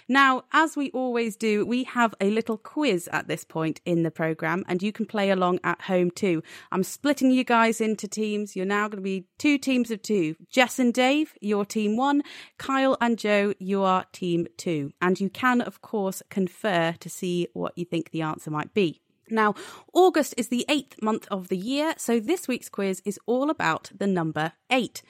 [0.09, 4.11] Now, as we always do, we have a little quiz at this point in the
[4.11, 6.43] programme, and you can play along at home too.
[6.71, 8.55] I'm splitting you guys into teams.
[8.55, 10.37] You're now going to be two teams of two.
[10.51, 12.23] Jess and Dave, you're team one.
[12.59, 14.93] Kyle and Jo, you are team two.
[15.01, 19.01] And you can, of course, confer to see what you think the answer might be.
[19.31, 19.55] Now,
[19.93, 23.91] August is the eighth month of the year, so this week's quiz is all about
[23.97, 25.03] the number eight.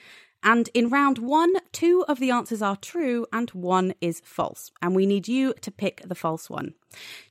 [0.45, 4.71] And in round one, two of the answers are true and one is false.
[4.79, 6.75] And we need you to pick the false one.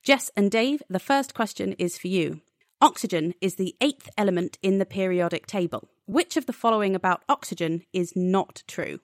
[0.02, 2.40] Jess and Dave, the first question is for you.
[2.80, 5.88] Oxygen is the eighth element in the periodic table.
[6.06, 8.98] Which of the following about oxygen is not true?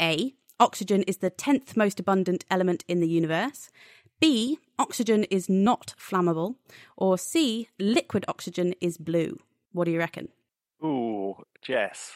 [0.00, 0.34] A.
[0.58, 3.70] Oxygen is the 10th most abundant element in the universe.
[4.24, 4.58] B.
[4.78, 6.54] Oxygen is not flammable.
[6.96, 7.68] Or C.
[7.78, 9.38] Liquid oxygen is blue.
[9.72, 10.28] What do you reckon?
[10.82, 12.12] Ooh, Jess.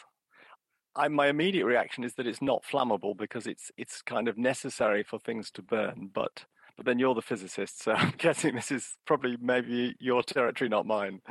[0.95, 5.03] I, my immediate reaction is that it's not flammable because it's it's kind of necessary
[5.03, 6.09] for things to burn.
[6.11, 6.45] But
[6.75, 10.87] but then you're the physicist, so I'm guessing this is probably maybe your territory, not
[10.87, 11.21] mine.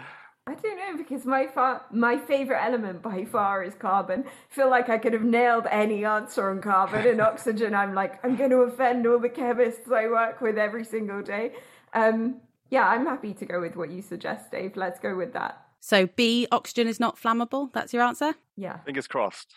[0.48, 4.24] I don't know because my fa- my favorite element by far is carbon.
[4.26, 7.74] I feel like I could have nailed any answer on carbon and oxygen.
[7.74, 11.52] I'm like I'm going to offend all the chemists I work with every single day.
[11.92, 14.74] Um, yeah, I'm happy to go with what you suggest, Dave.
[14.76, 15.60] Let's go with that.
[15.80, 17.70] So B, oxygen is not flammable.
[17.72, 18.34] That's your answer?
[18.56, 18.78] Yeah.
[18.78, 19.54] Fingers crossed.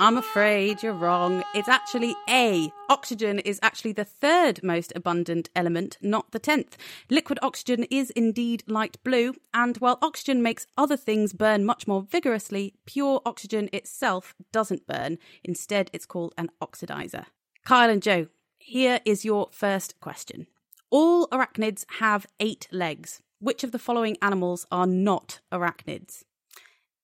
[0.00, 1.42] I'm afraid you're wrong.
[1.56, 2.70] It's actually A.
[2.88, 6.76] Oxygen is actually the third most abundant element, not the tenth.
[7.10, 12.00] Liquid oxygen is indeed light blue, and while oxygen makes other things burn much more
[12.00, 15.18] vigorously, pure oxygen itself doesn't burn.
[15.42, 17.24] Instead, it's called an oxidizer.
[17.64, 20.46] Kyle and Jo, here is your first question.
[20.90, 23.20] All arachnids have eight legs.
[23.40, 26.22] Which of the following animals are not arachnids?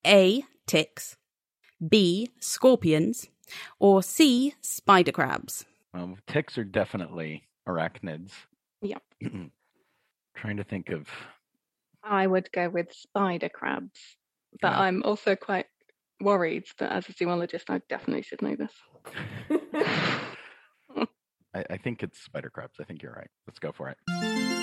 [0.07, 0.45] A.
[0.69, 1.17] Ticks.
[1.89, 2.31] B.
[2.41, 3.29] Scorpions.
[3.79, 4.55] Or C.
[4.61, 5.65] Spider crabs.
[5.93, 8.33] Um, ticks are definitely arachnids.
[8.83, 9.03] Yep.
[10.37, 11.07] Trying to think of.
[12.03, 13.99] I would go with spider crabs,
[14.61, 14.81] but Yeah.
[14.81, 15.67] I'm also quite
[16.21, 18.73] worried that as a zoologist, I definitely should know this.
[21.55, 22.75] I, I think it's spider crabs.
[22.81, 23.31] I think you're right.
[23.47, 24.54] Let's go for it.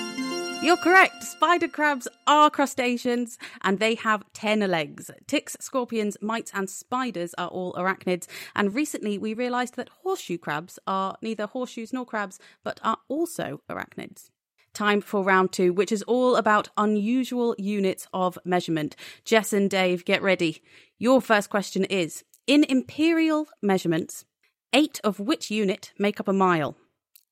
[0.62, 1.24] You're correct.
[1.24, 5.10] Spider crabs are crustaceans and they have 10 legs.
[5.26, 8.28] Ticks, scorpions, mites, and spiders are all arachnids.
[8.54, 13.60] And recently we realised that horseshoe crabs are neither horseshoes nor crabs, but are also
[13.68, 14.30] arachnids.
[14.72, 18.94] Time for round two, which is all about unusual units of measurement.
[19.24, 20.62] Jess and Dave, get ready.
[20.96, 24.26] Your first question is In imperial measurements,
[24.72, 26.76] eight of which unit make up a mile?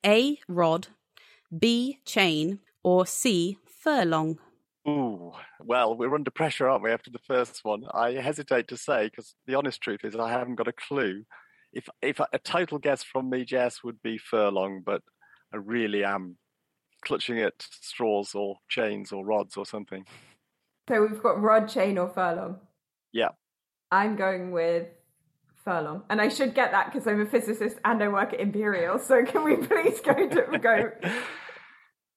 [0.04, 0.40] A.
[0.48, 0.88] Rod,
[1.56, 2.00] B.
[2.04, 3.58] Chain, or C.
[3.82, 4.38] Furlong?
[4.88, 7.84] Ooh, well, we're under pressure, aren't we, after the first one?
[7.92, 11.24] I hesitate to say because the honest truth is I haven't got a clue.
[11.72, 15.02] If if a total guess from me, Jess, would be furlong, but
[15.52, 16.36] I really am
[17.04, 20.04] clutching at straws or chains or rods or something.
[20.88, 22.58] So we've got rod, chain, or furlong.
[23.12, 23.28] Yeah.
[23.92, 24.88] I'm going with
[25.64, 28.98] furlong, and I should get that because I'm a physicist and I work at Imperial.
[28.98, 30.90] So can we please go to go?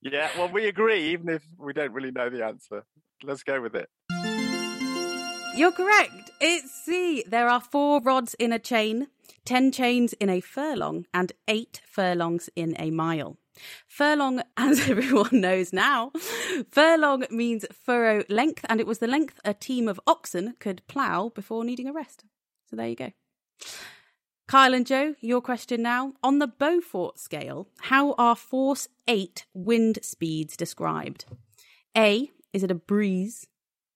[0.03, 2.83] Yeah, well, we agree, even if we don't really know the answer.
[3.23, 3.89] Let's go with it.
[5.55, 6.31] You're correct.
[6.41, 7.23] It's C.
[7.25, 9.07] There are four rods in a chain,
[9.45, 13.37] 10 chains in a furlong, and eight furlongs in a mile.
[13.87, 16.11] Furlong, as everyone knows now,
[16.71, 21.29] furlong means furrow length, and it was the length a team of oxen could plough
[21.29, 22.25] before needing a rest.
[22.69, 23.11] So there you go.
[24.47, 26.13] Kyle and Jo, your question now.
[26.21, 31.25] On the Beaufort scale, how are force 8 wind speeds described?
[31.97, 32.29] A.
[32.51, 33.47] Is it a breeze?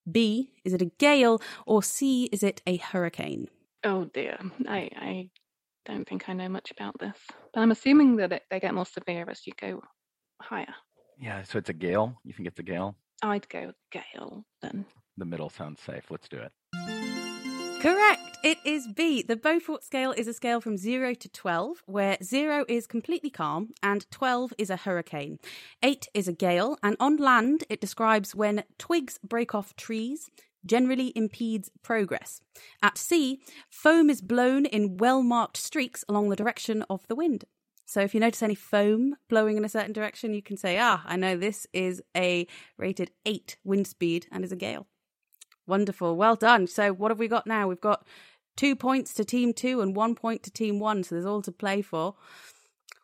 [0.10, 0.52] B.
[0.64, 1.42] Is it a gale?
[1.66, 2.26] Or C.
[2.32, 3.50] Is it a hurricane?
[3.84, 5.30] Oh dear, I, I
[5.86, 7.18] don't think I know much about this,
[7.54, 9.82] but I'm assuming that it, they get more severe as you go
[10.42, 10.74] higher.
[11.20, 12.16] Yeah, so it's a gale.
[12.24, 12.96] You think it's a gale?
[13.22, 14.86] I'd go gale then.
[15.18, 16.06] The middle sounds safe.
[16.10, 16.52] Let's do it.
[17.82, 18.27] Correct.
[18.44, 19.24] It is B.
[19.24, 23.72] The Beaufort scale is a scale from 0 to 12, where 0 is completely calm
[23.82, 25.40] and 12 is a hurricane.
[25.82, 30.30] 8 is a gale, and on land it describes when twigs break off trees,
[30.66, 32.40] generally impedes progress.
[32.84, 37.46] At sea, foam is blown in well marked streaks along the direction of the wind.
[37.88, 41.02] So if you notice any foam blowing in a certain direction, you can say, ah,
[41.06, 42.46] I know this is a
[42.78, 44.86] rated 8 wind speed and is a gale.
[45.68, 46.16] Wonderful.
[46.16, 46.68] Well done.
[46.68, 47.68] So what have we got now?
[47.68, 48.06] We've got
[48.56, 51.04] two points to team two and one point to team one.
[51.04, 52.16] So there's all to play for.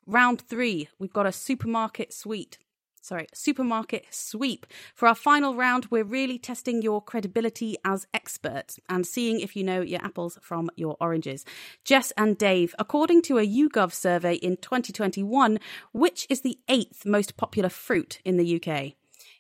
[0.06, 2.58] Round three, we've got a supermarket suite.
[3.02, 4.66] Sorry, supermarket sweep.
[4.96, 9.64] For our final round, we're really testing your credibility as experts and seeing if you
[9.64, 11.44] know your apples from your oranges.
[11.84, 15.60] Jess and Dave, according to a YouGov survey in 2021,
[15.92, 18.94] which is the eighth most popular fruit in the UK?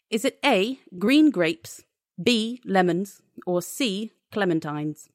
[0.09, 1.83] Is it A, green grapes,
[2.21, 5.07] B, lemons, or C, clementines?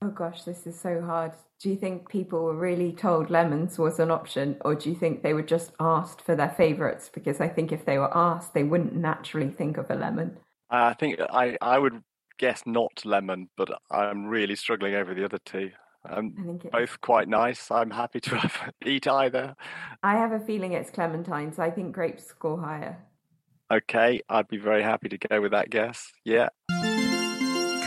[0.00, 1.32] Oh gosh, this is so hard.
[1.60, 5.22] Do you think people were really told lemons was an option, or do you think
[5.22, 7.08] they were just asked for their favourites?
[7.08, 10.38] Because I think if they were asked, they wouldn't naturally think of a lemon.
[10.70, 12.02] I think I, I would
[12.38, 15.70] guess not lemon, but I'm really struggling over the other two.
[16.08, 17.70] Um, both quite nice.
[17.70, 19.54] I'm happy to have, eat either.
[20.02, 21.60] I have a feeling it's clementines.
[21.60, 22.98] I think grapes score higher.
[23.72, 26.12] Okay, I'd be very happy to go with that guess.
[26.24, 26.50] Yeah.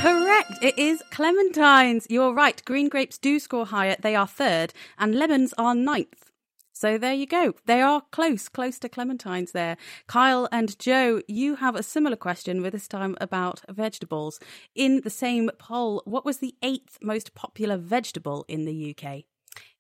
[0.01, 0.51] Correct.
[0.63, 2.07] It is clementines.
[2.09, 2.63] You're right.
[2.65, 3.95] Green grapes do score higher.
[3.99, 6.31] They are third, and lemons are ninth.
[6.73, 7.53] So there you go.
[7.67, 9.77] They are close, close to clementines there.
[10.07, 14.39] Kyle and Jo, you have a similar question, but this time about vegetables.
[14.73, 19.23] In the same poll, what was the eighth most popular vegetable in the UK?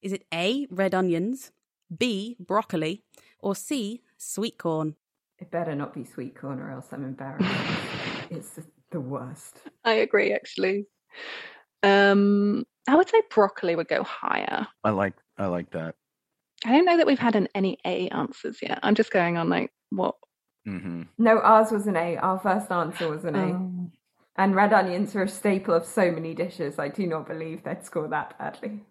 [0.03, 1.51] Is it A, red onions,
[1.95, 3.01] B, broccoli,
[3.39, 4.95] or C, sweet corn?
[5.39, 7.49] It better not be sweet corn or else I'm embarrassed.
[8.29, 8.59] it's
[8.91, 9.57] the worst.
[9.83, 10.85] I agree, actually.
[11.83, 14.67] Um, I would say broccoli would go higher.
[14.83, 15.95] I like I like that.
[16.65, 18.79] I don't know that we've had an, any A answers yet.
[18.81, 20.15] I'm just going on like what.
[20.67, 21.03] Mm-hmm.
[21.17, 22.17] No, ours was an A.
[22.17, 23.53] Our first answer was an A.
[23.53, 23.91] Oh.
[24.37, 26.79] And red onions are a staple of so many dishes.
[26.79, 28.83] I do not believe they'd score that badly.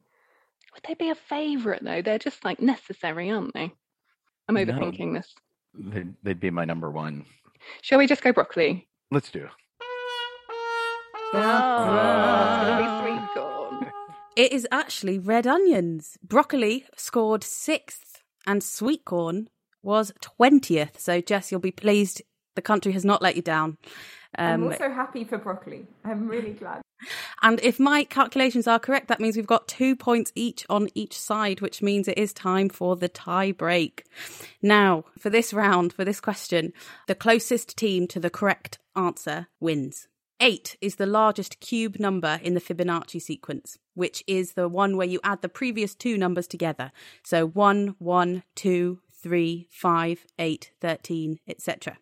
[0.72, 2.02] Would they be a favourite though?
[2.02, 3.72] They're just like necessary, aren't they?
[4.48, 4.64] I'm No.
[4.64, 5.34] overthinking this.
[5.76, 7.24] They'd, they'd be my number one.
[7.82, 8.88] Shall we just go broccoli?
[9.10, 9.44] Let's do.
[9.44, 9.50] it.
[11.36, 11.80] Oh,
[12.46, 13.92] it's gonna be sweet corn.
[14.36, 16.16] It is actually red onions.
[16.22, 19.48] Broccoli scored sixth, and sweet corn
[19.82, 20.98] was 20th.
[20.98, 22.22] So, Jess, you'll be pleased
[22.54, 23.78] the country has not let you down.
[24.38, 25.86] I'm Um, also happy for broccoli.
[26.04, 26.82] I'm really glad.
[27.42, 31.18] and if my calculations are correct, that means we've got two points each on each
[31.18, 34.04] side, which means it is time for the tie break.
[34.62, 36.72] Now, for this round, for this question,
[37.06, 40.08] the closest team to the correct answer wins.
[40.40, 45.06] Eight is the largest cube number in the Fibonacci sequence, which is the one where
[45.06, 46.90] you add the previous two numbers together.
[47.22, 51.98] So one, one, two, three, five, eight, thirteen, etc.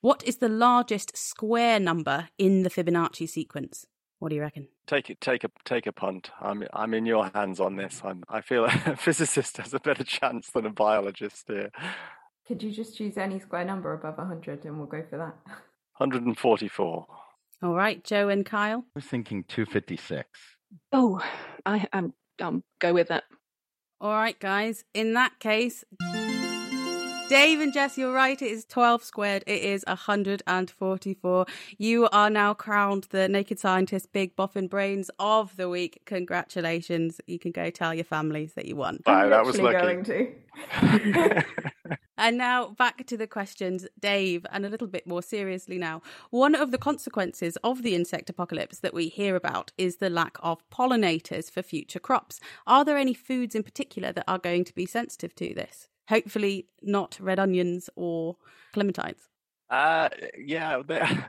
[0.00, 3.86] What is the largest square number in the Fibonacci sequence?
[4.18, 4.68] What do you reckon?
[4.86, 6.30] Take it, take a take a punt.
[6.40, 8.00] I'm I'm in your hands on this.
[8.04, 11.70] I'm I feel a physicist has a better chance than a biologist here.
[12.46, 15.36] Could you just choose any square number above 100 and we'll go for that?
[15.98, 17.06] 144.
[17.62, 18.78] All right, Jo and Kyle.
[18.78, 20.26] I was thinking 256.
[20.92, 21.20] Oh,
[21.66, 22.14] I am.
[22.40, 23.24] Um, go with it.
[24.00, 24.84] All right, guys.
[24.94, 25.84] In that case,
[27.28, 28.40] Dave and Jess, you're right.
[28.40, 29.44] It is 12 squared.
[29.46, 31.46] It is 144.
[31.76, 36.00] You are now crowned the Naked Scientist Big Boffin Brains of the Week.
[36.06, 37.20] Congratulations.
[37.26, 39.00] You can go tell your families that you won.
[39.06, 39.78] Wow, that was lucky.
[39.78, 41.44] Going to.
[42.20, 46.02] And now back to the questions, Dave, and a little bit more seriously now.
[46.30, 50.36] One of the consequences of the insect apocalypse that we hear about is the lack
[50.42, 52.40] of pollinators for future crops.
[52.66, 55.86] Are there any foods in particular that are going to be sensitive to this?
[56.08, 58.36] Hopefully, not red onions or
[58.74, 59.28] clementines.
[59.70, 61.28] Uh, yeah, there,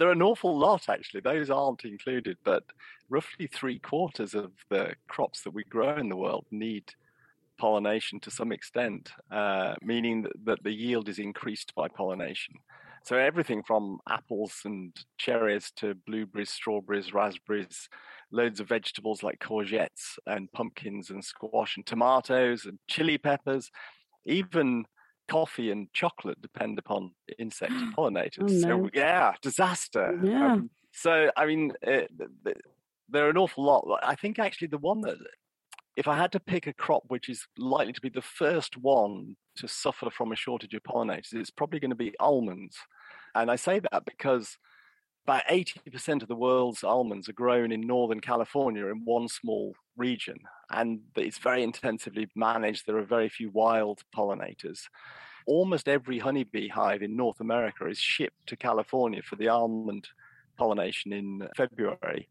[0.00, 1.20] are an awful lot actually.
[1.20, 2.64] Those aren't included, but
[3.08, 6.84] roughly three quarters of the crops that we grow in the world need
[7.58, 12.54] pollination to some extent, uh, meaning that, that the yield is increased by pollination.
[13.02, 17.88] So everything from apples and cherries to blueberries, strawberries, raspberries,
[18.30, 23.70] loads of vegetables like courgettes and pumpkins and squash and tomatoes and chili peppers,
[24.26, 24.84] even
[25.28, 28.42] coffee and chocolate depend upon insect pollinators.
[28.42, 28.86] Oh, no.
[28.86, 30.14] So yeah, disaster.
[30.22, 30.38] Yeah.
[30.40, 32.02] Um, so I mean, uh,
[33.08, 33.86] there are an awful lot.
[34.02, 35.18] I think actually the one that,
[36.00, 39.36] if I had to pick a crop which is likely to be the first one
[39.56, 42.78] to suffer from a shortage of pollinators, it's probably going to be almonds.
[43.34, 44.56] And I say that because
[45.26, 50.38] about 80% of the world's almonds are grown in Northern California in one small region,
[50.70, 52.86] and it's very intensively managed.
[52.86, 54.84] There are very few wild pollinators.
[55.46, 60.08] Almost every honeybee hive in North America is shipped to California for the almond
[60.56, 62.30] pollination in February.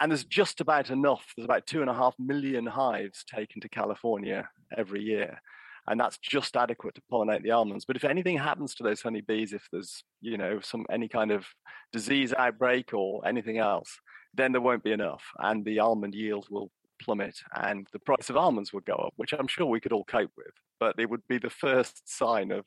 [0.00, 1.32] And there's just about enough.
[1.36, 5.40] There's about two and a half million hives taken to California every year
[5.88, 7.84] and that's just adequate to pollinate the almonds.
[7.84, 11.46] But if anything happens to those honeybees, if there's you know some any kind of
[11.92, 13.98] disease outbreak or anything else,
[14.34, 16.70] then there won't be enough, and the almond yield will
[17.02, 20.04] plummet, and the price of almonds would go up, which I'm sure we could all
[20.04, 20.52] cope with.
[20.78, 22.66] But it would be the first sign of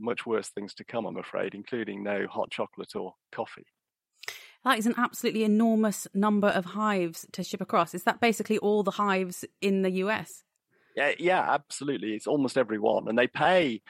[0.00, 3.66] much worse things to come, I'm afraid, including no hot chocolate or coffee.
[4.64, 7.94] That is an absolutely enormous number of hives to ship across.
[7.94, 10.42] Is that basically all the hives in the US?
[10.96, 12.14] Yeah, yeah, absolutely.
[12.14, 13.82] It's almost every one, and they pay.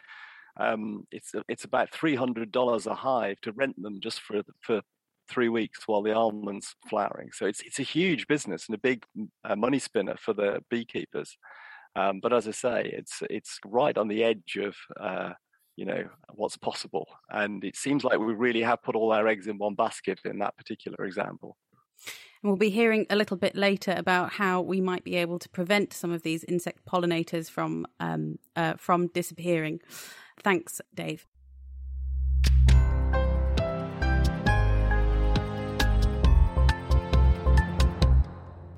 [0.58, 4.82] Um, it's it's about three hundred dollars a hive to rent them just for for
[5.28, 7.30] three weeks while the almonds flowering.
[7.32, 9.04] So it's it's a huge business and a big
[9.44, 11.36] uh, money spinner for the beekeepers.
[11.96, 15.34] Um, but as I say, it's it's right on the edge of uh,
[15.76, 19.46] you know what's possible, and it seems like we really have put all our eggs
[19.46, 21.56] in one basket in that particular example.
[22.42, 25.48] And we'll be hearing a little bit later about how we might be able to
[25.48, 29.80] prevent some of these insect pollinators from um, uh, from disappearing.
[30.42, 31.26] Thanks, Dave.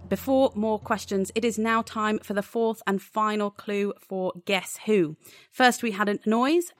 [0.09, 4.79] Before more questions, it is now time for the fourth and final clue for Guess
[4.87, 5.17] Who.
[5.51, 6.73] First, we had a noise.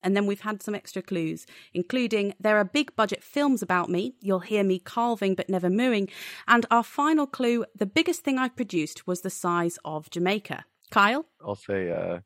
[0.00, 1.44] And then we've had some extra clues,
[1.74, 4.14] including there are big budget films about me.
[4.20, 6.08] You'll hear me calving but never mooing.
[6.46, 10.64] And our final clue the biggest thing I've produced was the size of Jamaica.
[10.90, 11.26] Kyle?
[11.44, 12.20] I'll say uh,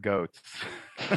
[0.00, 0.40] goats.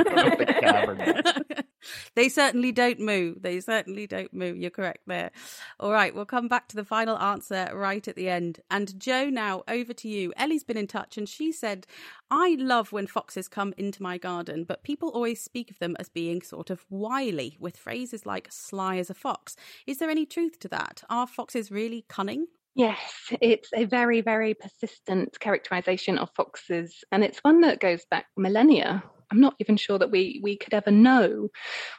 [0.04, 1.64] the
[2.14, 3.42] they certainly don't move.
[3.42, 4.56] They certainly don't move.
[4.56, 5.30] You're correct there.
[5.78, 8.60] All right, we'll come back to the final answer right at the end.
[8.70, 10.32] And Jo, now over to you.
[10.36, 11.86] Ellie's been in touch and she said,
[12.30, 16.08] I love when foxes come into my garden, but people always speak of them as
[16.08, 19.56] being sort of wily, with phrases like sly as a fox.
[19.86, 21.02] Is there any truth to that?
[21.10, 22.46] Are foxes really cunning?
[22.74, 28.26] Yes, it's a very, very persistent characterization of foxes, and it's one that goes back
[28.36, 29.02] millennia.
[29.32, 31.48] I'm not even sure that we we could ever know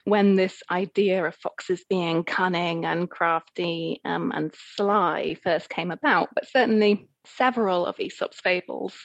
[0.05, 6.30] when this idea of foxes being cunning and crafty um, and sly first came about,
[6.36, 8.95] but certainly several of Aesop's fables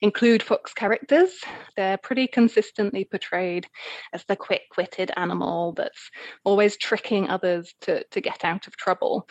[0.00, 1.30] include fox characters.
[1.76, 3.66] They're pretty consistently portrayed
[4.12, 6.10] as the quick witted animal that's
[6.44, 9.28] always tricking others to, to get out of trouble.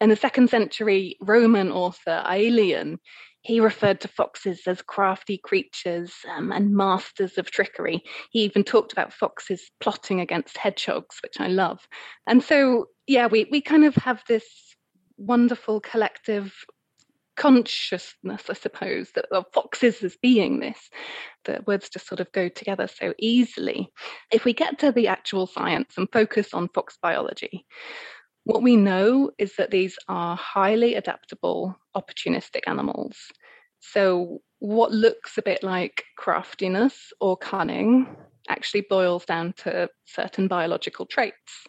[0.00, 2.98] And the second century Roman author Aelian,
[3.42, 8.02] he referred to foxes as crafty creatures um, and masters of trickery.
[8.30, 11.78] He even talked about foxes plotting against hedgehogs, which I love.
[12.26, 14.44] And so, yeah, we, we kind of have this
[15.16, 16.52] wonderful collective
[17.36, 20.90] consciousness, I suppose, that of foxes as being this.
[21.44, 23.88] The words just sort of go together so easily.
[24.32, 27.64] If we get to the actual science and focus on fox biology,
[28.46, 33.16] What we know is that these are highly adaptable, opportunistic animals.
[33.80, 38.06] So, what looks a bit like craftiness or cunning
[38.48, 41.66] actually boils down to certain biological traits.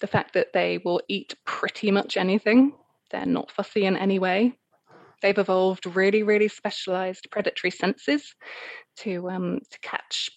[0.00, 2.72] The fact that they will eat pretty much anything,
[3.10, 4.54] they're not fussy in any way.
[5.20, 8.34] They've evolved really, really specialized predatory senses
[9.00, 10.30] to, um, to catch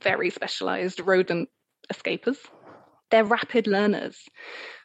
[0.00, 1.48] very specialized rodent
[1.92, 2.38] escapers.
[3.10, 4.18] They're rapid learners.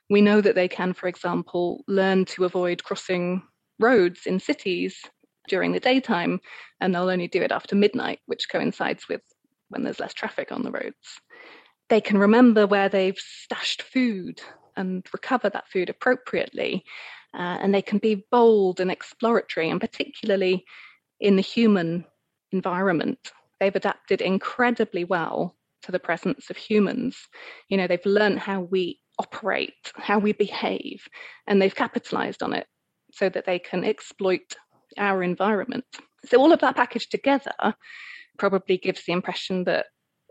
[0.10, 3.44] We know that they can, for example, learn to avoid crossing
[3.80, 4.98] roads in cities
[5.48, 6.40] during the daytime,
[6.82, 9.22] and they'll only do it after midnight, which coincides with
[9.70, 11.20] when there's less traffic on the roads.
[11.90, 14.42] They can remember where they've stashed food
[14.76, 16.84] and recover that food appropriately.
[17.34, 20.66] Uh, and they can be bold and exploratory, and particularly
[21.20, 22.06] in the human
[22.52, 23.32] environment.
[23.60, 27.18] They've adapted incredibly well to the presence of humans.
[27.70, 31.08] You know, they've learned how we operate, how we behave,
[31.46, 32.66] and they've capitalized on it
[33.12, 34.56] so that they can exploit
[34.98, 35.86] our environment.
[36.26, 37.54] So, all of that packaged together
[38.38, 39.88] probably gives the impression that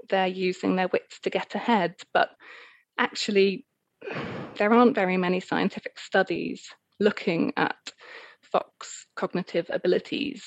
[0.08, 1.94] they're using their wits to get ahead.
[2.12, 2.30] But
[2.98, 3.66] actually,
[4.56, 6.68] there aren't very many scientific studies
[7.00, 7.76] looking at
[8.42, 10.44] fox cognitive abilities.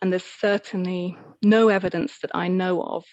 [0.00, 3.04] And there's certainly no evidence that I know of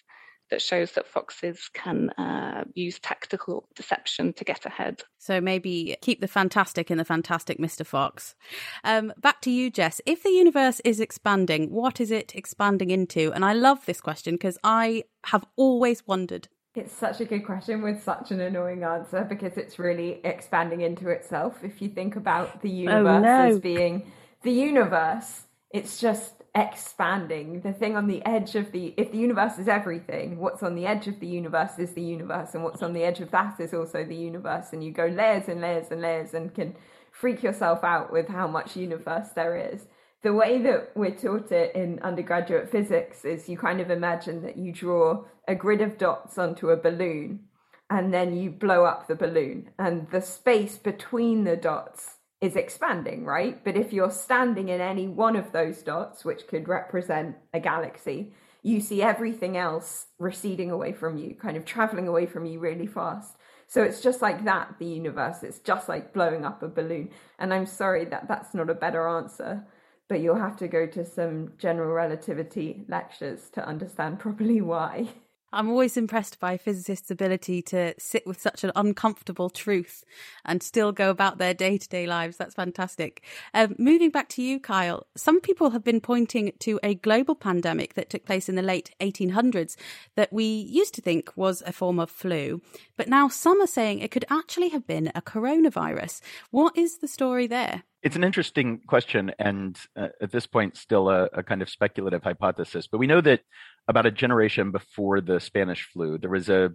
[0.50, 5.04] that shows that foxes can uh, use tactical deception to get ahead.
[5.18, 7.86] So maybe keep the fantastic in the fantastic Mr.
[7.86, 8.36] Fox.
[8.84, 10.02] Um, back to you, Jess.
[10.06, 13.32] If the universe is expanding, what is it expanding into?
[13.34, 16.48] And I love this question because I have always wondered.
[16.76, 21.10] It's such a good question with such an annoying answer because it's really expanding into
[21.10, 21.64] itself.
[21.64, 23.48] If you think about the Oh, universe no.
[23.48, 24.12] as being
[24.44, 29.60] the universe, it's just expanding the thing on the edge of the if the universe
[29.60, 32.94] is everything what's on the edge of the universe is the universe and what's on
[32.94, 36.02] the edge of that is also the universe and you go layers and layers and
[36.02, 36.76] layers and can
[37.12, 39.86] freak yourself out with how much universe there is.
[40.22, 44.58] The way that we're taught it in undergraduate physics is you kind of imagine that
[44.58, 47.42] you draw a grid of dots onto a balloon
[47.90, 53.26] and then you blow up the balloon and the space between the dots is expanding,
[53.26, 53.64] right?
[53.64, 58.34] But if you're standing in any one of those dots, which could represent a galaxy,
[58.64, 62.88] you see everything else receding away from you, kind of traveling away from you really
[62.88, 63.36] fast.
[63.68, 65.44] So it's just like that, the universe.
[65.44, 67.12] It's just like blowing up a balloon.
[67.38, 69.66] And I'm sorry that that's not a better answer,
[70.08, 75.10] but you'll have to go to some general relativity lectures to understand properly why.
[75.52, 80.04] I'm always impressed by physicists' ability to sit with such an uncomfortable truth
[80.46, 82.38] and still go about their day to day lives.
[82.38, 83.24] That's fantastic.
[83.54, 87.96] Um, moving back to you, Kyle, some people have been pointing to a global pandemic
[87.96, 89.76] that took place in the late 1800s
[90.16, 92.62] that we used to think was a form of flu,
[92.98, 96.22] but now some are saying it could actually have been a coronavirus.
[96.52, 97.84] What is the story there?
[98.02, 102.24] It's an interesting question, and uh, at this point, still a, a, kind of speculative
[102.24, 102.88] hypothesis.
[102.88, 103.42] But we know that
[103.90, 106.72] about a generation before the Spanish flu, there was a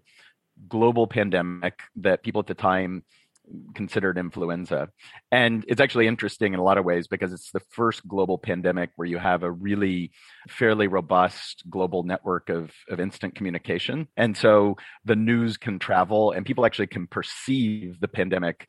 [0.69, 3.05] global pandemic that people at the time
[3.75, 4.89] considered influenza.
[5.31, 8.91] And it's actually interesting in a lot of ways because it's the first global pandemic
[8.97, 10.13] where you have a really
[10.49, 14.09] fairly robust global network of, of instant communication.
[14.17, 18.67] And so the news can travel and people actually can perceive the pandemic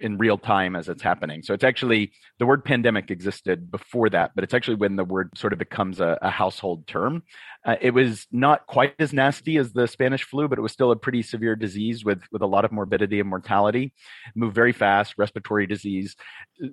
[0.00, 1.42] in real time as it's happening.
[1.42, 5.36] So it's actually the word pandemic existed before that, but it's actually when the word
[5.36, 7.22] sort of becomes a, a household term.
[7.64, 10.90] Uh, it was not quite as nasty as the Spanish flu, but it was still
[10.90, 13.92] a pretty severe disease with with a lot of morbidity and mortality.
[14.34, 16.16] Moved very fast, respiratory disease.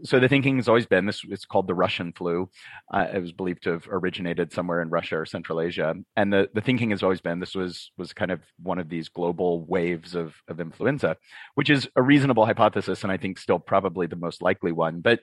[0.03, 1.21] So the thinking has always been this.
[1.29, 2.49] It's called the Russian flu.
[2.93, 6.49] Uh, it was believed to have originated somewhere in Russia or Central Asia, and the
[6.53, 10.15] the thinking has always been this was was kind of one of these global waves
[10.15, 11.17] of of influenza,
[11.55, 15.01] which is a reasonable hypothesis and I think still probably the most likely one.
[15.01, 15.21] But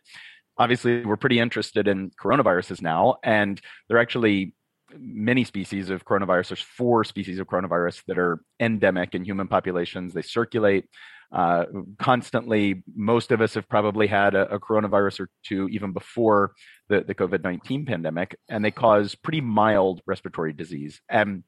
[0.56, 4.54] obviously, we're pretty interested in coronaviruses now, and there are actually
[4.98, 6.48] many species of coronavirus.
[6.48, 10.12] There's four species of coronavirus that are endemic in human populations.
[10.12, 10.88] They circulate
[11.32, 11.64] uh,
[11.98, 12.82] constantly.
[12.94, 16.52] Most of us have probably had a, a coronavirus or two even before
[16.88, 21.42] the, the COVID 19 pandemic, and they cause pretty mild respiratory disease and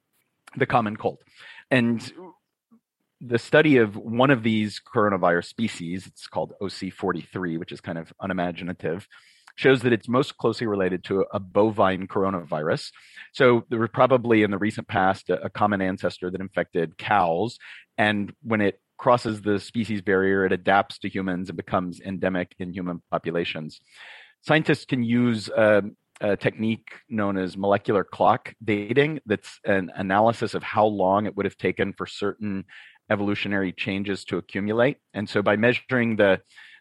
[0.57, 1.19] the common cold.
[1.71, 2.01] And
[3.27, 8.13] the study of one of these coronavirus species, it's called OC43, which is kind of
[8.21, 9.07] unimaginative,
[9.57, 12.91] shows that it's most closely related to a bovine coronavirus.
[13.33, 17.59] So there was probably in the recent past a, a common ancestor that infected cows.
[17.97, 22.73] And when it crosses the species barrier, it adapts to humans and becomes endemic in
[22.73, 23.81] human populations.
[24.43, 25.83] Scientists can use uh,
[26.21, 31.45] a technique known as molecular clock dating that's an analysis of how long it would
[31.45, 32.65] have taken for certain
[33.11, 34.99] evolutionary changes to accumulate.
[35.13, 36.41] And so by measuring the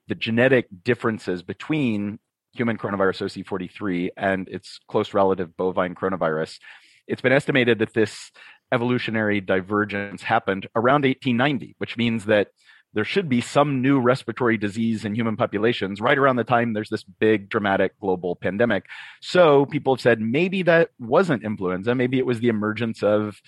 [0.10, 2.20] the genetic differences between
[2.52, 6.60] human coronavirus OC43 and its close relative bovine coronavirus,
[7.08, 8.32] it's been estimated that this
[8.74, 12.50] evolutionary divergence happened around 1890, which means that
[12.94, 16.90] there should be some new respiratory disease in human populations right around the time there's
[16.90, 18.86] this big dramatic global pandemic.
[19.22, 23.42] So people have said maybe that wasn't influenza, maybe it was the emergence of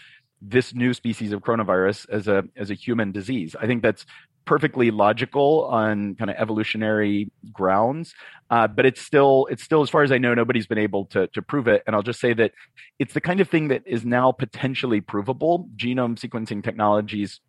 [0.48, 3.56] this new species of coronavirus as a as a human disease.
[3.60, 4.06] I think that's
[4.46, 8.14] perfectly logical on kind of evolutionary grounds,
[8.52, 11.28] uh, but it's still it's still as far as I know nobody's been able to
[11.28, 11.84] to prove it.
[11.88, 12.52] And I'll just say that
[13.00, 15.68] it's the kind of thing that is now potentially provable.
[15.76, 17.40] Genome sequencing technologies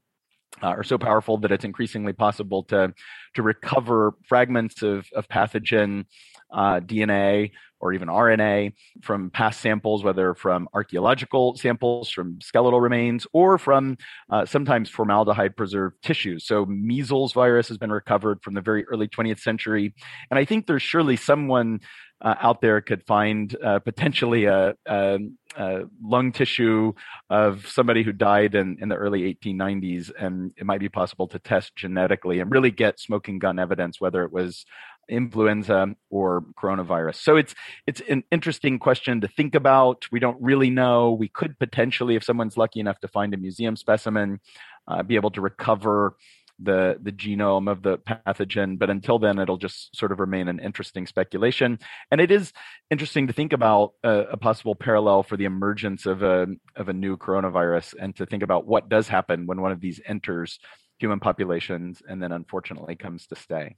[0.62, 2.94] uh, are so powerful that it's increasingly possible to
[3.34, 6.07] to recover fragments of, of pathogen
[6.51, 8.72] uh, DNA or even RNA
[9.03, 13.99] from past samples, whether from archaeological samples, from skeletal remains, or from
[14.30, 16.47] uh, sometimes formaldehyde preserved tissues.
[16.47, 19.94] So, measles virus has been recovered from the very early 20th century.
[20.30, 21.80] And I think there's surely someone
[22.22, 25.18] uh, out there could find uh, potentially a, a,
[25.57, 26.94] a, lung tissue
[27.28, 31.38] of somebody who died in, in the early 1890s, and it might be possible to
[31.38, 34.64] test genetically and really get smoking gun evidence whether it was
[35.09, 37.16] influenza or coronavirus.
[37.16, 37.54] So it's
[37.86, 40.07] it's an interesting question to think about.
[40.11, 41.12] We don't really know.
[41.12, 44.40] We could potentially, if someone's lucky enough to find a museum specimen,
[44.88, 46.16] uh, be able to recover
[46.59, 50.59] the the genome of the pathogen but until then it'll just sort of remain an
[50.59, 51.78] interesting speculation
[52.11, 52.52] and it is
[52.90, 56.94] interesting to think about a, a, possible parallel for the emergence of a of a
[56.94, 60.59] new coronavirus and to think about what does happen when one of these enters
[60.98, 63.76] human populations and then unfortunately comes to stay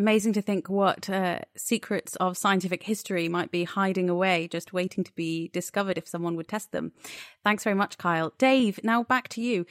[0.00, 5.04] amazing to think what uh, secrets of scientific history might be hiding away, just waiting
[5.04, 6.92] to be discovered if someone would test them.
[7.44, 8.32] Thanks very much, Kyle.
[8.38, 9.66] Dave, now back to you.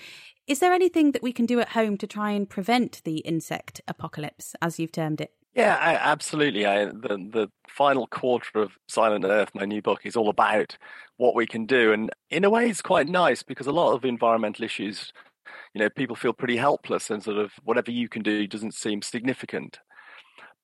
[0.47, 3.81] Is there anything that we can do at home to try and prevent the insect
[3.87, 5.33] apocalypse, as you've termed it?
[5.55, 6.65] Yeah, I, absolutely.
[6.65, 10.77] I, the the final quarter of Silent Earth, my new book, is all about
[11.17, 14.05] what we can do, and in a way, it's quite nice because a lot of
[14.05, 15.11] environmental issues,
[15.73, 19.01] you know, people feel pretty helpless, and sort of whatever you can do doesn't seem
[19.01, 19.79] significant.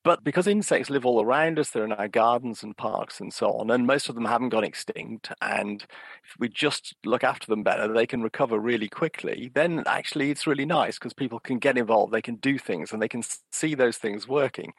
[0.06, 3.50] But because insects live all around us, they're in our gardens and parks and so
[3.54, 5.32] on, and most of them haven't gone extinct.
[5.42, 9.50] And if we just look after them better, they can recover really quickly.
[9.56, 13.02] Then actually, it's really nice because people can get involved, they can do things, and
[13.02, 14.74] they can see those things working.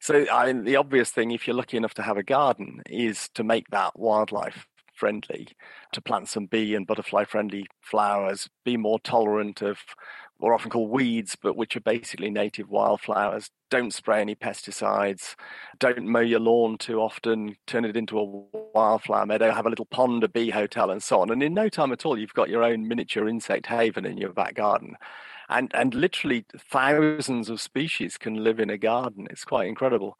[0.00, 3.44] So, I, the obvious thing, if you're lucky enough to have a garden, is to
[3.44, 5.48] make that wildlife friendly,
[5.92, 9.80] to plant some bee and butterfly friendly flowers, be more tolerant of
[10.48, 13.50] are often called weeds, but which are basically native wildflowers.
[13.70, 15.34] Don't spray any pesticides.
[15.78, 17.56] Don't mow your lawn too often.
[17.66, 18.24] Turn it into a
[18.74, 19.52] wildflower meadow.
[19.52, 21.30] Have a little pond, a bee hotel, and so on.
[21.30, 24.32] And in no time at all, you've got your own miniature insect haven in your
[24.32, 24.96] back garden.
[25.48, 29.26] And, and literally thousands of species can live in a garden.
[29.30, 30.18] It's quite incredible.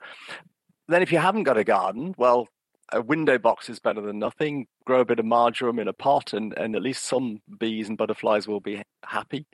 [0.88, 2.48] Then, if you haven't got a garden, well,
[2.92, 4.66] a window box is better than nothing.
[4.84, 7.98] Grow a bit of marjoram in a pot, and, and at least some bees and
[7.98, 9.46] butterflies will be happy.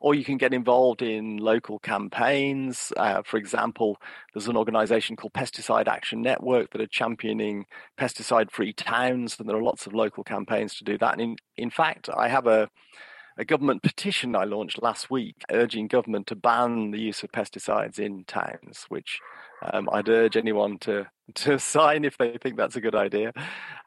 [0.00, 2.92] Or you can get involved in local campaigns.
[2.96, 3.98] Uh, for example,
[4.32, 7.66] there's an organization called Pesticide Action Network that are championing
[7.98, 11.14] pesticide free towns, and there are lots of local campaigns to do that.
[11.14, 12.68] And in, in fact, I have a
[13.36, 17.98] a government petition I launched last week urging government to ban the use of pesticides
[17.98, 19.20] in towns, which
[19.72, 21.06] um, I'd urge anyone to
[21.36, 23.32] to sign if they think that's a good idea.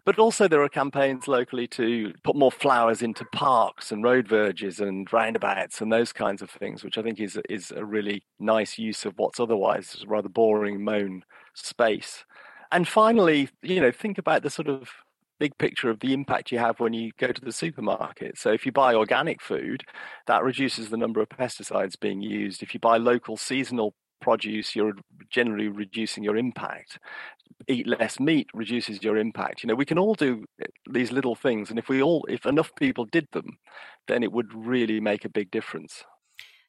[0.05, 4.79] But also, there are campaigns locally to put more flowers into parks and road verges
[4.79, 8.77] and roundabouts and those kinds of things, which I think is is a really nice
[8.77, 11.23] use of what's otherwise rather boring mown
[11.53, 12.25] space.
[12.71, 14.89] And finally, you know, think about the sort of
[15.39, 18.37] big picture of the impact you have when you go to the supermarket.
[18.37, 19.83] So if you buy organic food,
[20.25, 22.63] that reduces the number of pesticides being used.
[22.63, 24.93] If you buy local seasonal produce, you're
[25.29, 26.99] generally reducing your impact.
[27.67, 29.63] Eat less meat reduces your impact.
[29.63, 32.45] You know, we can all do eh, these little things, and if we all, if
[32.45, 33.57] enough people did them,
[34.07, 36.03] then it would really make a big difference.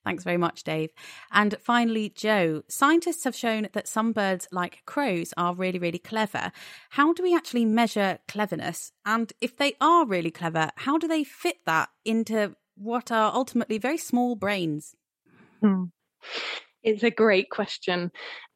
[0.04, 0.90] Thanks very much, Dave.
[1.32, 6.50] And finally, Jo, scientists have shown that some birds, like crows, are really, really clever.
[6.90, 8.92] How do we actually measure cleverness?
[9.04, 13.76] And if they are really clever, how do they fit that into what are ultimately
[13.76, 14.94] very small brains?
[15.60, 15.84] Hmm.
[16.88, 18.10] It's a great question.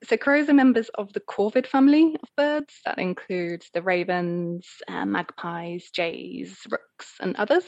[0.04, 2.80] So, crows are members of the corvid family of birds.
[2.86, 7.64] That includes the ravens, uh, magpies, jays, rooks, and others.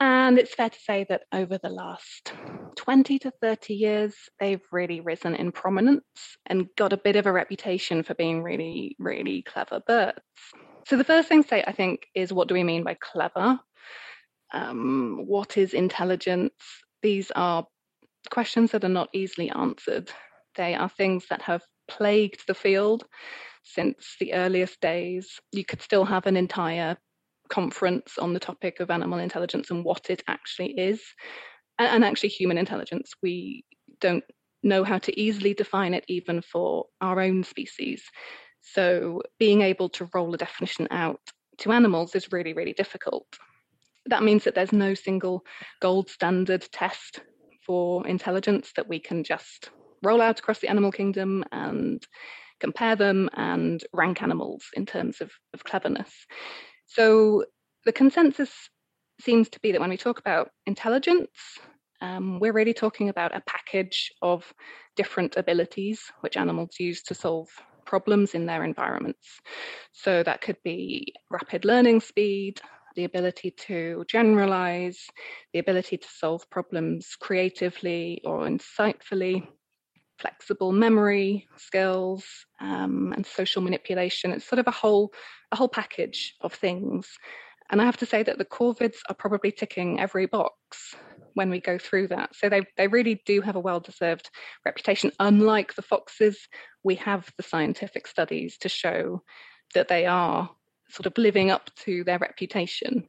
[0.00, 2.32] And it's fair to say that over the last
[2.78, 7.32] 20 to 30 years, they've really risen in prominence and got a bit of a
[7.32, 10.18] reputation for being really, really clever birds.
[10.88, 13.60] So, the first thing to say, I think, is what do we mean by clever?
[14.52, 16.54] Um, what is intelligence?
[17.02, 17.68] These are
[18.30, 20.10] questions that are not easily answered.
[20.56, 23.04] They are things that have plagued the field
[23.62, 25.40] since the earliest days.
[25.52, 26.96] You could still have an entire
[27.48, 31.02] conference on the topic of animal intelligence and what it actually is.
[31.78, 33.64] And, actually, human intelligence, we
[34.00, 34.24] don't
[34.62, 38.04] know how to easily define it even for our own species.
[38.60, 41.20] So, being able to roll a definition out
[41.58, 43.26] to animals is really, really difficult.
[44.06, 45.44] That means that there's no single
[45.80, 47.20] gold standard test
[47.70, 49.70] for intelligence that we can just
[50.02, 52.04] roll out across the animal kingdom and
[52.58, 56.12] compare them and rank animals in terms of, of cleverness.
[56.86, 57.44] So
[57.84, 58.50] the consensus
[59.20, 61.30] seems to be that when we talk about intelligence,
[62.00, 64.52] um, we're really talking about a package of
[64.96, 67.46] different abilities which animals use to solve
[67.86, 69.38] problems in their environments.
[69.92, 72.60] So that could be rapid learning speed,
[72.96, 75.06] the ability to generalize,
[75.52, 79.46] the ability to solve problems creatively or insightfully,
[80.18, 82.24] flexible memory skills,
[82.60, 84.32] um, and social manipulation.
[84.32, 85.12] It's sort of a whole
[85.52, 87.08] a whole package of things.
[87.70, 90.94] And I have to say that the corvids are probably ticking every box
[91.34, 92.34] when we go through that.
[92.34, 94.30] So they, they really do have a well deserved
[94.64, 95.12] reputation.
[95.20, 96.48] Unlike the foxes,
[96.82, 99.22] we have the scientific studies to show
[99.74, 100.50] that they are
[100.90, 103.06] sort of living up to their reputation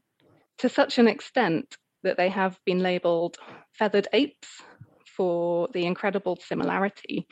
[0.59, 3.37] to such an extent that they have been labeled
[3.73, 4.61] feathered apes
[5.05, 7.27] for the incredible similarity.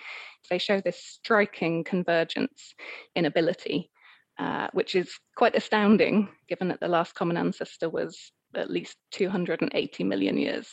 [0.49, 2.73] They show this striking convergence
[3.15, 3.91] in ability,
[4.37, 10.03] uh, which is quite astounding given that the last common ancestor was at least 280
[10.03, 10.67] million years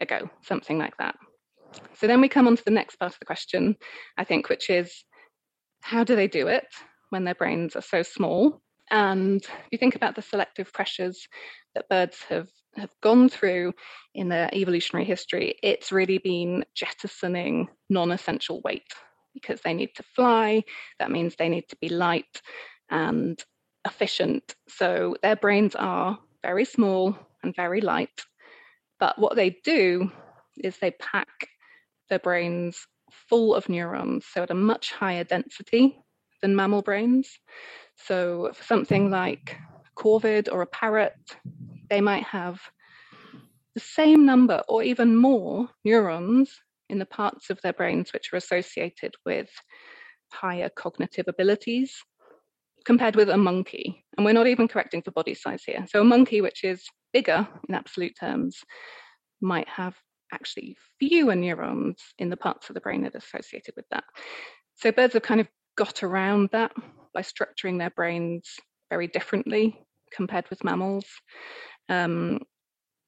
[0.00, 1.16] ago, something like that.
[1.94, 3.76] So then we come on to the next part of the question,
[4.16, 5.04] I think, which is
[5.80, 6.66] how do they do it
[7.10, 8.60] when their brains are so small?
[8.90, 11.28] And if you think about the selective pressures
[11.74, 13.72] that birds have, have gone through
[14.14, 18.92] in their evolutionary history, it's really been jettisoning non essential weight
[19.34, 20.64] because they need to fly.
[20.98, 22.40] That means they need to be light
[22.90, 23.42] and
[23.86, 24.54] efficient.
[24.68, 28.20] So their brains are very small and very light.
[28.98, 30.10] But what they do
[30.56, 31.28] is they pack
[32.08, 35.98] their brains full of neurons, so at a much higher density
[36.42, 37.38] than mammal brains.
[38.06, 39.56] So for something like
[39.96, 41.14] corvid or a parrot,
[41.90, 42.60] they might have
[43.74, 46.52] the same number or even more neurons
[46.88, 49.48] in the parts of their brains which are associated with
[50.32, 51.94] higher cognitive abilities
[52.84, 54.04] compared with a monkey.
[54.16, 55.84] And we're not even correcting for body size here.
[55.88, 58.58] So a monkey, which is bigger in absolute terms,
[59.40, 59.94] might have
[60.32, 64.04] actually fewer neurons in the parts of the brain that are associated with that.
[64.76, 66.72] So birds have kind of got around that
[67.12, 68.56] by structuring their brains
[68.90, 69.78] very differently
[70.14, 71.06] compared with mammals.
[71.88, 72.40] Um,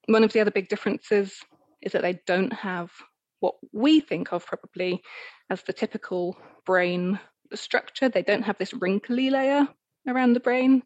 [0.07, 1.35] one of the other big differences
[1.83, 2.91] is that they don't have
[3.41, 5.03] what we think of probably
[5.49, 6.37] as the typical
[6.67, 7.19] brain
[7.55, 8.09] structure.
[8.09, 9.67] They don't have this wrinkly layer
[10.07, 10.83] around the brain.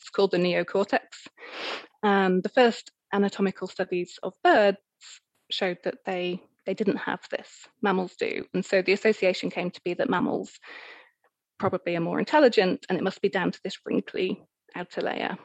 [0.00, 1.00] It's called the neocortex.
[2.02, 4.78] And the first anatomical studies of birds
[5.50, 7.48] showed that they they didn't have this.
[7.80, 8.44] Mammals do.
[8.52, 10.50] And so the association came to be that mammals
[11.58, 14.42] probably are more intelligent, and it must be down to this wrinkly
[14.74, 15.36] outer layer.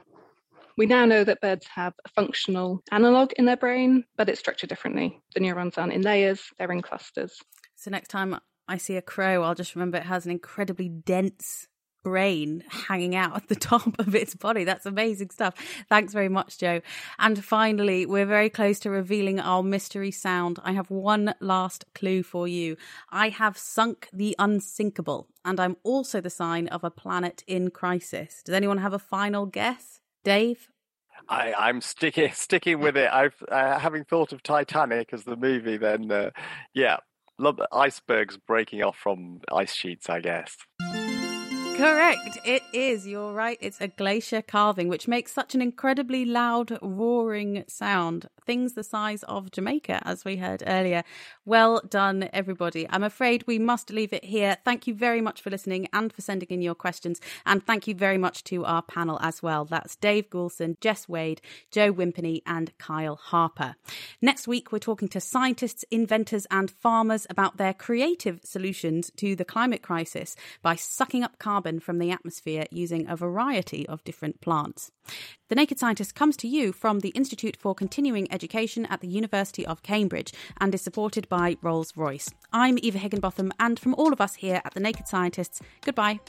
[0.77, 4.69] We now know that birds have a functional analog in their brain, but it's structured
[4.69, 5.21] differently.
[5.35, 7.39] The neurons aren't in layers, they're in clusters.
[7.75, 11.67] So next time I see a crow, I'll just remember it has an incredibly dense
[12.03, 14.63] brain hanging out at the top of its body.
[14.63, 15.55] That's amazing stuff.
[15.89, 16.81] Thanks very much, Jo.
[17.19, 20.59] And finally, we're very close to revealing our mystery sound.
[20.63, 22.77] I have one last clue for you.
[23.09, 28.43] I have sunk the unsinkable, and I'm also the sign of a planet in crisis.
[28.43, 29.99] Does anyone have a final guess?
[30.23, 30.69] Dave?
[31.29, 33.09] I, I'm sticking sticking with it.
[33.11, 35.77] I've uh, having thought of Titanic as the movie.
[35.77, 36.31] Then, uh,
[36.73, 36.97] yeah,
[37.37, 40.09] love icebergs breaking off from ice sheets.
[40.09, 40.55] I guess.
[41.75, 42.37] Correct.
[42.45, 43.07] It is.
[43.07, 43.57] You're right.
[43.59, 48.29] It's a glacier calving, which makes such an incredibly loud, roaring sound.
[48.45, 51.03] Things the size of Jamaica, as we heard earlier.
[51.45, 52.87] Well done, everybody.
[52.89, 54.57] I'm afraid we must leave it here.
[54.65, 57.21] Thank you very much for listening and for sending in your questions.
[57.45, 59.65] And thank you very much to our panel as well.
[59.65, 61.41] That's Dave Goulson, Jess Wade,
[61.71, 63.75] Jo Wimpenny, and Kyle Harper.
[64.21, 69.45] Next week, we're talking to scientists, inventors, and farmers about their creative solutions to the
[69.45, 74.91] climate crisis by sucking up carbon from the atmosphere using a variety of different plants.
[75.49, 79.65] The Naked Scientist comes to you from the Institute for Continuing Education at the University
[79.65, 82.29] of Cambridge and is supported by Rolls Royce.
[82.51, 86.19] I'm Eva Higginbotham, and from all of us here at The Naked Scientists, goodbye.